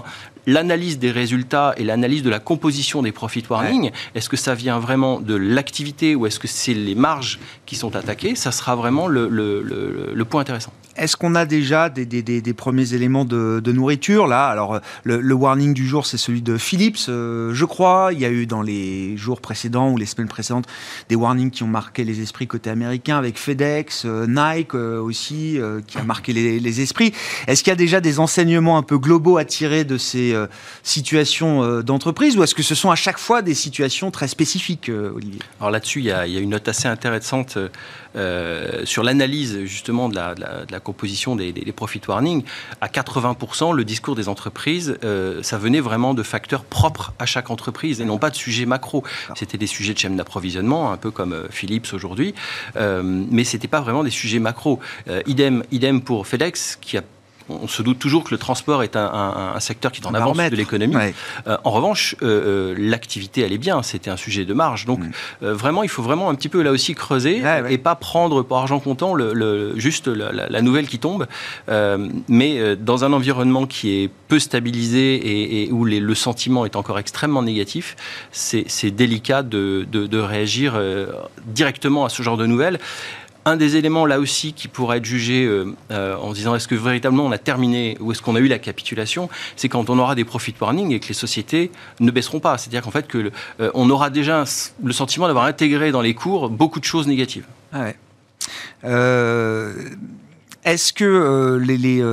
l'analyse 0.47 0.99
des 0.99 1.11
résultats 1.11 1.73
et 1.77 1.83
l'analyse 1.83 2.23
de 2.23 2.29
la 2.29 2.39
composition 2.39 3.01
des 3.01 3.11
profit 3.11 3.43
warnings. 3.49 3.91
Est-ce 4.15 4.29
que 4.29 4.37
ça 4.37 4.55
vient 4.55 4.79
vraiment 4.79 5.19
de 5.19 5.35
l'activité 5.35 6.15
ou 6.15 6.25
est-ce 6.25 6.39
que 6.39 6.47
c'est 6.47 6.73
les 6.73 6.95
marges 6.95 7.39
qui 7.65 7.75
sont 7.75 7.95
attaquées 7.95 8.35
Ça 8.35 8.51
sera 8.51 8.75
vraiment 8.75 9.07
le 9.07 10.23
point 10.23 10.41
intéressant. 10.41 10.73
Est-ce 10.97 11.15
qu'on 11.15 11.35
a 11.35 11.45
déjà 11.45 11.89
des, 11.89 12.05
des, 12.05 12.53
premiers 12.53 12.93
éléments 12.93 13.23
de, 13.23 13.71
nourriture 13.71 14.27
là? 14.27 14.47
Alors 14.47 14.79
le, 15.03 15.33
warning 15.33 15.73
du 15.73 15.87
jour, 15.87 16.05
c'est 16.05 16.17
celui 16.17 16.41
de 16.41 16.57
Philips, 16.57 17.07
euh, 17.07 17.53
je 17.53 17.65
crois. 17.65 18.09
Il 18.11 18.19
y 18.19 18.25
a 18.25 18.29
eu 18.29 18.45
dans 18.45 18.61
les 18.61 19.15
jours 19.15 19.41
précédents 19.41 19.91
ou 19.91 19.97
les 19.97 20.05
semaines 20.05 20.27
précédentes 20.27 20.65
des 21.09 21.15
warnings 21.15 21.49
qui 21.49 21.63
ont 21.63 21.67
marqué 21.67 22.03
les 22.03 22.21
esprits 22.21 22.45
côté 22.45 22.69
américain 22.69 23.17
avec 23.17 23.37
FedEx, 23.37 24.03
euh, 24.05 24.27
Nike 24.27 24.75
euh, 24.75 25.01
aussi, 25.01 25.59
qui 25.87 25.97
a 25.97 26.03
marqué 26.03 26.33
les, 26.33 26.81
esprits. 26.81 27.13
Est-ce 27.47 27.63
qu'il 27.63 27.71
y 27.71 27.73
a 27.73 27.77
déjà 27.77 27.99
des 27.99 28.19
enseignements 28.19 28.77
un 28.77 28.83
peu 28.83 28.97
globaux 28.97 29.37
à 29.37 29.45
tirer 29.45 29.83
de 29.83 29.97
ces 29.97 30.30
des 30.31 30.45
situations 30.83 31.81
d'entreprise 31.81 32.37
ou 32.37 32.43
est-ce 32.43 32.55
que 32.55 32.63
ce 32.63 32.75
sont 32.75 32.91
à 32.91 32.95
chaque 32.95 33.17
fois 33.17 33.41
des 33.41 33.53
situations 33.53 34.11
très 34.11 34.27
spécifiques, 34.27 34.89
Olivier? 34.89 35.39
Alors 35.59 35.71
là-dessus, 35.71 35.99
il, 35.99 36.05
y 36.05 36.11
a 36.11 36.25
une 36.25 36.49
note 36.49 36.67
assez 36.67 36.87
intéressante 36.87 37.57
sur 38.83 39.03
l'analyse 39.03 39.63
justement 39.65 40.09
de 40.09 40.15
la, 40.15 40.79
composition 40.79 41.35
des, 41.35 41.51
des, 41.51 41.71
profit 41.71 42.01
warning. 42.07 42.43
À 42.81 42.87
80%, 42.87 43.73
le 43.75 43.83
discours 43.85 44.15
des 44.15 44.27
entreprises, 44.27 44.97
ça 45.41 45.57
venait 45.57 45.79
vraiment 45.79 46.13
de 46.13 46.23
facteurs 46.23 46.63
propres 46.63 47.13
à 47.19 47.25
chaque 47.25 47.49
entreprise 47.49 48.01
et 48.01 48.05
non 48.05 48.17
pas 48.17 48.29
de 48.29 48.35
sujets 48.35 48.65
macro. 48.65 49.03
C'était 49.35 49.57
des 49.57 49.67
sujets 49.67 49.93
de 49.93 49.99
chaîne 49.99 50.15
d'approvisionnement, 50.15 50.91
un 50.91 50.97
peu 50.97 51.11
comme 51.11 51.47
Philips 51.49 51.93
aujourd'hui, 51.93 52.33
mais 52.75 53.43
c'était 53.43 53.67
pas 53.67 53.81
vraiment 53.81 54.03
des 54.03 54.11
sujets 54.11 54.39
macro. 54.39 54.79
idem, 55.25 55.63
idem 55.71 56.01
pour 56.01 56.27
FedEx, 56.27 56.77
qui 56.81 56.97
a 56.97 57.01
on 57.61 57.67
se 57.67 57.81
doute 57.81 57.99
toujours 57.99 58.23
que 58.23 58.31
le 58.31 58.37
transport 58.37 58.83
est 58.83 58.95
un, 58.95 59.59
secteur 59.59 59.91
qui 59.91 60.01
est 60.01 60.07
en 60.07 60.13
avance 60.13 60.37
de 60.37 60.55
l'économie. 60.55 60.95
Euh, 61.47 61.57
en 61.63 61.71
revanche, 61.71 62.15
euh, 62.21 62.71
euh, 62.71 62.75
l'activité, 62.77 63.41
elle 63.41 63.53
est 63.53 63.57
bien. 63.57 63.83
C'était 63.83 64.09
un 64.09 64.17
sujet 64.17 64.45
de 64.45 64.53
marge. 64.53 64.85
Donc, 64.85 64.99
mm. 64.99 65.47
vraiment, 65.47 65.83
il 65.83 65.89
faut 65.89 66.03
vraiment 66.03 66.29
un 66.29 66.35
petit 66.35 66.49
peu 66.49 66.61
là 66.61 66.71
aussi 66.71 66.95
creuser 66.95 67.41
et 67.69 67.77
pas 67.77 67.95
prendre 67.95 68.41
pour 68.43 68.57
argent 68.57 68.79
comptant 68.79 69.13
le, 69.13 69.77
juste 69.77 70.07
la, 70.07 70.61
nouvelle 70.61 70.87
qui 70.87 70.99
tombe. 70.99 71.27
mais 72.27 72.75
dans 72.75 73.03
un 73.03 73.13
environnement 73.13 73.65
qui 73.65 74.03
est 74.03 74.09
peu 74.27 74.39
stabilisé 74.39 75.63
et, 75.63 75.71
où 75.71 75.85
le 75.85 76.15
sentiment 76.15 76.65
est 76.65 76.75
encore 76.75 76.99
extrêmement 76.99 77.43
négatif, 77.43 77.95
c'est 78.31 78.91
délicat 78.91 79.43
de, 79.43 79.87
de 79.91 80.19
réagir 80.19 80.79
directement 81.45 82.05
à 82.05 82.09
ce 82.09 82.23
genre 82.23 82.37
de 82.37 82.45
nouvelles 82.45 82.79
un 83.45 83.55
des 83.55 83.75
éléments 83.75 84.05
là 84.05 84.19
aussi 84.19 84.53
qui 84.53 84.67
pourrait 84.67 84.97
être 84.97 85.05
jugé 85.05 85.45
euh, 85.45 85.73
euh, 85.91 86.15
en 86.17 86.31
disant 86.31 86.55
est-ce 86.55 86.67
que 86.67 86.75
véritablement 86.75 87.25
on 87.25 87.31
a 87.31 87.37
terminé 87.37 87.97
ou 87.99 88.11
est-ce 88.11 88.21
qu'on 88.21 88.35
a 88.35 88.39
eu 88.39 88.47
la 88.47 88.59
capitulation, 88.59 89.29
c'est 89.55 89.69
quand 89.69 89.89
on 89.89 89.97
aura 89.99 90.15
des 90.15 90.25
profit 90.25 90.53
warnings 90.59 90.91
et 90.91 90.99
que 90.99 91.07
les 91.07 91.13
sociétés 91.13 91.71
ne 91.99 92.11
baisseront 92.11 92.39
pas. 92.39 92.57
C'est-à-dire 92.57 92.81
qu'en 92.81 92.91
fait 92.91 93.07
que 93.07 93.31
euh, 93.59 93.71
on 93.73 93.89
aura 93.89 94.09
déjà 94.09 94.43
le 94.83 94.93
sentiment 94.93 95.27
d'avoir 95.27 95.45
intégré 95.45 95.91
dans 95.91 96.01
les 96.01 96.13
cours 96.13 96.49
beaucoup 96.49 96.79
de 96.79 96.85
choses 96.85 97.07
négatives. 97.07 97.45
Ah 97.73 97.87
est-ce 100.63 100.93
que 100.93 101.57
les 101.59 102.03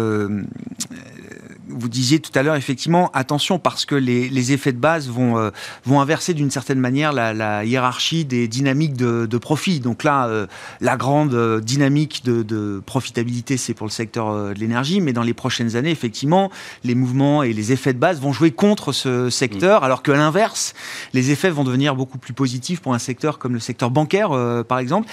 vous 1.69 1.89
disiez 1.89 2.19
tout 2.19 2.31
à 2.35 2.43
l'heure, 2.43 2.57
effectivement, 2.57 3.11
attention 3.15 3.59
parce 3.59 3.85
que 3.85 3.95
les, 3.95 4.53
effets 4.53 4.73
de 4.73 4.79
base 4.79 5.09
vont, 5.09 5.39
euh, 5.39 5.51
vont 5.85 6.01
inverser 6.01 6.33
d'une 6.35 6.51
certaine 6.51 6.79
manière 6.79 7.13
la, 7.13 7.65
hiérarchie 7.65 8.25
des 8.25 8.49
dynamiques 8.49 8.97
de, 8.97 9.39
profit. 9.39 9.81
Donc 9.81 10.05
là, 10.05 10.27
euh, 10.27 10.47
la 10.81 10.97
grande 10.97 11.35
euh, 11.35 11.61
dynamique 11.61 12.25
de, 12.25 12.83
profitabilité, 12.85 13.57
c'est 13.57 13.75
pour 13.75 13.87
le 13.87 13.93
secteur 13.93 14.33
de 14.55 14.55
l'énergie, 14.55 15.01
mais 15.01 15.13
dans 15.13 15.23
les 15.23 15.35
prochaines 15.35 15.77
années, 15.77 15.91
effectivement, 15.91 16.51
les 16.85 16.95
mouvements 16.95 17.43
et 17.43 17.53
les 17.53 17.73
effets 17.73 17.93
de 17.93 17.99
base 17.99 18.21
vont 18.21 18.33
jouer 18.33 18.51
contre 18.51 18.93
ce 18.93 19.31
secteur, 19.31 19.85
alors 19.85 20.03
qu'à 20.03 20.15
l'inverse, 20.15 20.75
les 21.13 21.31
effets 21.31 21.51
vont 21.51 21.65
devenir 21.65 21.95
beaucoup 21.95 22.19
plus 22.19 22.33
positifs 22.33 22.81
pour 22.81 22.95
un 22.95 22.99
secteur 22.99 23.39
comme 23.39 23.55
le 23.55 23.61
secteur 23.61 23.91
bancaire, 23.91 24.31
par 24.67 24.79
exemple 24.79 25.09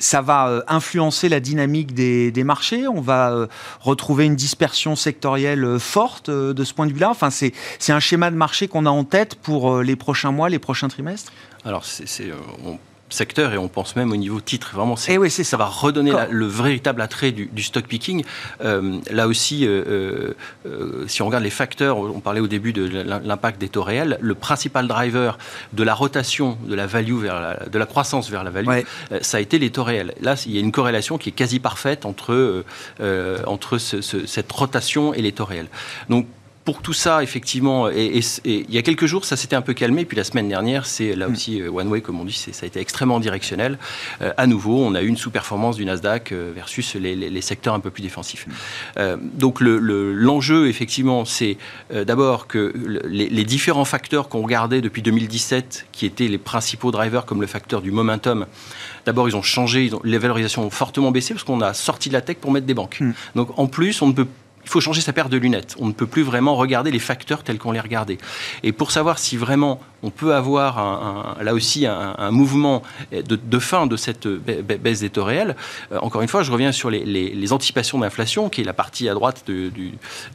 ça 0.00 0.22
va 0.22 0.48
euh, 0.48 0.62
influencer 0.66 1.28
la 1.28 1.38
dynamique 1.38 1.94
des, 1.94 2.44
marchés. 2.44 2.88
On 2.88 3.00
va 3.00 3.30
euh, 3.30 3.46
retrouver 3.80 4.24
une 4.24 4.34
dispersion 4.34 4.96
sectorielle 4.96 5.64
euh, 5.64 5.78
forte 5.78 6.30
de 6.30 6.64
ce 6.64 6.74
point 6.74 6.86
de 6.86 6.92
vue-là. 6.92 7.10
Enfin, 7.10 7.30
c'est 7.30 7.52
un 7.88 8.00
schéma 8.00 8.30
de 8.30 8.36
marché 8.36 8.66
qu'on 8.66 8.86
a 8.86 8.90
en 8.90 9.04
tête 9.04 9.36
pour 9.36 9.80
les 9.82 9.96
prochains 9.96 10.32
mois, 10.32 10.48
les 10.48 10.58
prochains 10.58 10.88
trimestres. 10.88 11.32
Alors, 11.64 11.84
c'est 11.84 12.32
secteur 13.10 13.52
et 13.52 13.58
on 13.58 13.68
pense 13.68 13.96
même 13.96 14.12
au 14.12 14.16
niveau 14.16 14.40
titre. 14.40 14.70
Vraiment, 14.74 14.94
eh 15.08 15.18
oui, 15.18 15.30
ça. 15.30 15.44
ça. 15.44 15.56
va 15.56 15.66
redonner 15.66 16.12
le 16.30 16.46
véritable 16.46 17.00
attrait 17.02 17.32
du, 17.32 17.62
stock 17.62 17.84
picking. 17.86 18.24
Euh, 18.62 18.98
là 19.10 19.28
aussi, 19.28 19.66
euh, 19.66 20.32
euh, 20.66 21.06
si 21.06 21.22
on 21.22 21.26
regarde 21.26 21.44
les 21.44 21.50
facteurs, 21.50 21.98
on 21.98 22.20
parlait 22.20 22.40
au 22.40 22.46
début 22.46 22.72
de 22.72 22.84
l'impact 22.84 23.60
des 23.60 23.68
taux 23.68 23.82
réels, 23.82 24.18
le 24.20 24.34
principal 24.34 24.88
driver 24.88 25.38
de 25.72 25.82
la 25.82 25.94
rotation 25.94 26.56
de 26.64 26.74
la 26.74 26.86
value 26.86 27.18
vers 27.18 27.40
la, 27.40 27.66
de 27.66 27.78
la 27.78 27.86
croissance 27.86 28.30
vers 28.30 28.44
la 28.44 28.50
value, 28.50 28.84
ça 29.20 29.38
a 29.38 29.40
été 29.40 29.58
les 29.58 29.70
taux 29.70 29.84
réels. 29.84 30.14
Là, 30.20 30.34
il 30.46 30.54
y 30.54 30.56
a 30.56 30.60
une 30.60 30.72
corrélation 30.72 31.18
qui 31.18 31.30
est 31.30 31.32
quasi 31.32 31.60
parfaite 31.60 32.06
entre, 32.06 32.64
entre 33.46 33.78
cette 33.78 34.52
rotation 34.52 35.14
et 35.14 35.22
les 35.22 35.32
taux 35.32 35.44
réels. 35.44 35.68
Donc, 36.08 36.26
pour 36.70 36.82
tout 36.82 36.92
ça, 36.92 37.20
effectivement, 37.20 37.88
et, 37.90 38.20
il 38.44 38.72
y 38.72 38.78
a 38.78 38.82
quelques 38.82 39.06
jours, 39.06 39.24
ça 39.24 39.36
s'était 39.36 39.56
un 39.56 39.60
peu 39.60 39.74
calmé. 39.74 40.04
Puis 40.04 40.16
la 40.16 40.22
semaine 40.22 40.48
dernière, 40.48 40.86
c'est 40.86 41.16
là 41.16 41.26
mm. 41.26 41.32
aussi 41.32 41.60
euh, 41.60 41.68
one 41.68 41.88
way, 41.88 42.00
comme 42.00 42.20
on 42.20 42.24
dit, 42.24 42.32
ça 42.32 42.52
a 42.62 42.66
été 42.66 42.78
extrêmement 42.78 43.18
directionnel. 43.18 43.76
Euh, 44.22 44.32
à 44.36 44.46
nouveau, 44.46 44.78
on 44.78 44.94
a 44.94 45.02
eu 45.02 45.08
une 45.08 45.16
sous-performance 45.16 45.74
du 45.74 45.84
Nasdaq 45.84 46.30
euh, 46.30 46.52
versus 46.54 46.94
les, 46.94 47.40
secteurs 47.40 47.74
un 47.74 47.80
peu 47.80 47.90
plus 47.90 48.02
défensifs. 48.02 48.46
Mm. 48.96 49.16
donc 49.34 49.60
l'enjeu, 49.60 50.68
effectivement, 50.68 51.24
c'est 51.24 51.56
d'abord 51.90 52.46
que 52.46 52.72
les, 53.08 53.44
différents 53.44 53.84
facteurs 53.84 54.28
qu'on 54.28 54.42
regardait 54.42 54.80
depuis 54.80 55.02
2017, 55.02 55.86
qui 55.90 56.06
étaient 56.06 56.28
les 56.28 56.38
principaux 56.38 56.92
drivers, 56.92 57.24
comme 57.24 57.40
le 57.40 57.48
facteur 57.48 57.82
du 57.82 57.90
momentum, 57.90 58.46
D'abord, 59.06 59.28
ils 59.30 59.34
ont 59.34 59.42
changé, 59.42 59.90
les 60.04 60.18
valorisations 60.18 60.62
ont 60.62 60.70
fortement 60.70 61.10
baissé 61.10 61.32
parce 61.32 61.42
qu'on 61.42 61.62
a 61.62 61.72
sorti 61.72 62.10
de 62.10 62.14
la 62.14 62.20
tech 62.20 62.36
pour 62.36 62.52
mettre 62.52 62.66
des 62.66 62.74
banques. 62.74 63.00
Mm. 63.00 63.12
Donc, 63.34 63.58
en 63.58 63.66
plus, 63.66 64.02
on 64.02 64.08
ne 64.08 64.12
peut 64.12 64.26
il 64.64 64.70
faut 64.70 64.80
changer 64.80 65.00
sa 65.00 65.12
paire 65.12 65.28
de 65.28 65.36
lunettes. 65.36 65.74
On 65.78 65.86
ne 65.86 65.92
peut 65.92 66.06
plus 66.06 66.22
vraiment 66.22 66.54
regarder 66.54 66.90
les 66.90 66.98
facteurs 66.98 67.42
tels 67.42 67.58
qu'on 67.58 67.72
les 67.72 67.80
regardait. 67.80 68.18
Et 68.62 68.72
pour 68.72 68.90
savoir 68.90 69.18
si 69.18 69.36
vraiment 69.36 69.80
on 70.02 70.10
peut 70.10 70.34
avoir 70.34 71.36
là 71.42 71.52
aussi 71.54 71.86
un, 71.86 72.30
mouvement 72.30 72.82
de, 73.12 73.58
fin 73.58 73.86
de 73.86 73.96
cette 73.96 74.26
baisse 74.26 75.00
des 75.00 75.10
taux 75.10 75.24
réels, 75.24 75.56
euh, 75.92 75.98
encore 76.00 76.22
une 76.22 76.28
fois, 76.28 76.42
je 76.42 76.52
reviens 76.52 76.72
sur 76.72 76.90
les, 76.90 77.52
anticipations 77.52 77.98
d'inflation, 77.98 78.48
qui 78.48 78.60
est 78.60 78.64
la 78.64 78.72
partie 78.72 79.08
à 79.08 79.14
droite 79.14 79.44
de, 79.46 79.70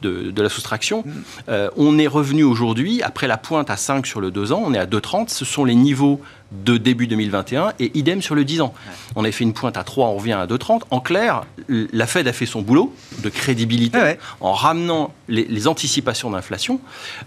de, 0.02 0.42
la 0.42 0.48
soustraction. 0.48 1.02
Mm. 1.04 1.12
Euh, 1.48 1.70
on 1.76 1.98
est 1.98 2.06
revenu 2.06 2.44
aujourd'hui, 2.44 3.02
après 3.02 3.26
la 3.26 3.38
pointe 3.38 3.70
à 3.70 3.76
5 3.76 4.06
sur 4.06 4.20
le 4.20 4.30
2 4.30 4.52
ans, 4.52 4.62
on 4.64 4.74
est 4.74 4.78
à 4.78 4.86
2,30. 4.86 5.28
Ce 5.28 5.44
sont 5.44 5.64
les 5.64 5.74
niveaux 5.74 6.20
de 6.52 6.76
début 6.76 7.06
2021 7.06 7.72
et 7.80 7.90
idem 7.98 8.22
sur 8.22 8.34
le 8.34 8.44
10 8.44 8.60
ans. 8.60 8.74
On 9.16 9.24
a 9.24 9.32
fait 9.32 9.44
une 9.44 9.52
pointe 9.52 9.76
à 9.76 9.84
3, 9.84 10.08
on 10.08 10.16
revient 10.16 10.32
à 10.32 10.46
2,30. 10.46 10.82
En 10.90 11.00
clair, 11.00 11.44
la 11.68 12.06
Fed 12.06 12.28
a 12.28 12.32
fait 12.32 12.46
son 12.46 12.62
boulot 12.62 12.94
de 13.22 13.28
crédibilité 13.28 14.16
en 14.40 14.52
ramenant 14.52 15.12
les, 15.28 15.66
anticipations 15.66 16.30
d'inflation. 16.30 16.80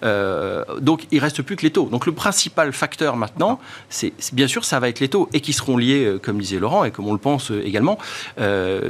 Euh, 0.03 0.63
donc 0.79 1.08
il 1.12 1.19
reste 1.19 1.41
plus 1.41 1.55
que 1.55 1.63
les 1.63 1.71
taux. 1.71 1.88
Donc 1.89 2.05
le 2.05 2.13
principal 2.13 2.71
facteur 2.71 3.17
maintenant, 3.17 3.60
c'est 3.89 4.13
bien 4.32 4.47
sûr 4.47 4.63
ça 4.63 4.79
va 4.79 4.88
être 4.88 4.99
les 4.99 5.10
taux 5.10 5.29
et 5.34 5.41
qui 5.41 5.51
seront 5.51 5.77
liés, 5.77 6.05
euh, 6.05 6.19
comme 6.19 6.39
disait 6.39 6.60
Laurent 6.60 6.86
et 6.86 6.91
comme 6.91 7.08
on 7.08 7.13
le 7.13 7.19
pense 7.19 7.51
euh, 7.51 7.65
également, 7.65 7.97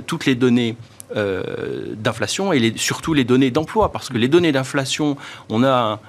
toutes 0.05 0.25
les 0.25 0.35
données 0.35 0.75
d'inflation 1.15 2.53
et 2.53 2.73
surtout 2.75 3.13
les 3.15 3.23
données 3.23 3.49
d'emploi. 3.49 3.91
Parce 3.91 4.09
que 4.09 4.17
les 4.17 4.27
données 4.27 4.51
d'inflation, 4.51 5.17
on 5.49 5.63
a 5.63 5.99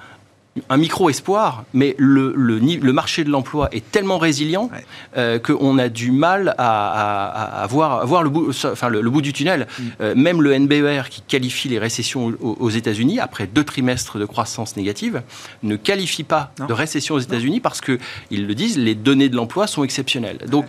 un 0.69 0.77
micro-espoir, 0.77 1.63
mais 1.73 1.95
le, 1.97 2.33
le, 2.35 2.93
marché 2.93 3.23
de 3.23 3.29
l'emploi 3.29 3.69
est 3.71 3.89
tellement 3.89 4.17
résilient 4.17 4.69
euh, 5.15 5.39
qu'on 5.39 5.77
a 5.77 5.87
du 5.87 6.11
mal 6.11 6.55
à, 6.57 7.65
voir, 7.69 8.05
voir, 8.05 8.21
le, 8.21 8.29
bout, 8.29 8.49
enfin, 8.65 8.89
le, 8.89 9.09
bout 9.09 9.21
du 9.21 9.31
tunnel. 9.31 9.67
Mm. 9.79 9.83
Euh, 10.01 10.15
même 10.15 10.41
le 10.41 10.57
NBER, 10.57 11.03
qui 11.09 11.21
qualifie 11.21 11.69
les 11.69 11.79
récessions 11.79 12.33
aux, 12.41 12.69
États-Unis, 12.69 13.19
après 13.19 13.47
deux 13.47 13.63
trimestres 13.63 14.17
de 14.17 14.25
croissance 14.25 14.75
négative, 14.75 15.21
ne 15.63 15.77
qualifie 15.77 16.23
pas 16.23 16.51
de 16.67 16.73
récession 16.73 17.15
aux 17.15 17.19
États-Unis 17.19 17.61
parce 17.61 17.79
qu'ils 17.79 18.47
le 18.47 18.55
disent, 18.55 18.77
les 18.77 18.95
données 18.95 19.29
de 19.29 19.37
l'emploi 19.37 19.67
sont 19.67 19.85
exceptionnelles. 19.85 20.39
Donc, 20.47 20.65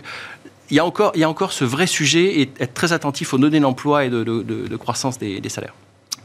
il 0.69 0.77
y, 0.77 0.79
a 0.79 0.85
encore, 0.85 1.11
il 1.13 1.19
y 1.19 1.23
a 1.25 1.29
encore 1.29 1.51
ce 1.51 1.65
vrai 1.65 1.87
sujet 1.87 2.39
et 2.39 2.49
être 2.59 2.73
très 2.73 2.93
attentif 2.93 3.33
aux 3.33 3.37
données 3.37 3.59
d'emploi 3.59 4.05
et 4.05 4.09
de, 4.09 4.77
croissance 4.77 5.19
des 5.19 5.49
salaires. 5.49 5.73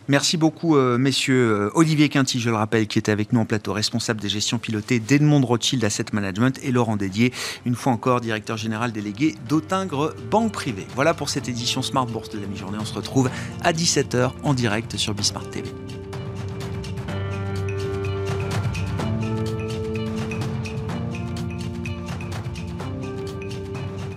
Merci 0.08 0.38
beaucoup, 0.38 0.76
euh, 0.76 0.96
messieurs. 0.96 1.52
Euh, 1.52 1.70
Olivier 1.74 2.08
Quinty, 2.08 2.40
je 2.40 2.48
le 2.48 2.56
rappelle, 2.56 2.86
qui 2.86 2.98
était 2.98 3.12
avec 3.12 3.34
nous 3.34 3.40
en 3.40 3.44
plateau, 3.44 3.74
responsable 3.74 4.20
des 4.20 4.30
gestions 4.30 4.58
pilotées 4.58 5.00
d'Edmond 5.00 5.44
Rothschild 5.44 5.84
Asset 5.84 6.06
Management, 6.14 6.58
et 6.62 6.72
Laurent 6.72 6.96
Dédier, 6.96 7.30
une 7.66 7.74
fois 7.74 7.92
encore 7.92 8.22
directeur 8.22 8.56
général 8.56 8.90
délégué 8.90 9.34
d'Autingre 9.50 10.14
Banque 10.30 10.52
Privée. 10.52 10.86
Voilà 10.94 11.12
pour 11.12 11.28
cette 11.28 11.50
édition 11.50 11.82
Smart 11.82 12.06
Bourse 12.06 12.30
de 12.30 12.38
la 12.38 12.46
mi-journée. 12.46 12.78
On 12.80 12.86
se 12.86 12.94
retrouve 12.94 13.28
à 13.62 13.72
17h 13.74 14.32
en 14.42 14.54
direct 14.54 14.96
sur 14.96 15.12
Bismart 15.12 15.50
TV. 15.50 15.68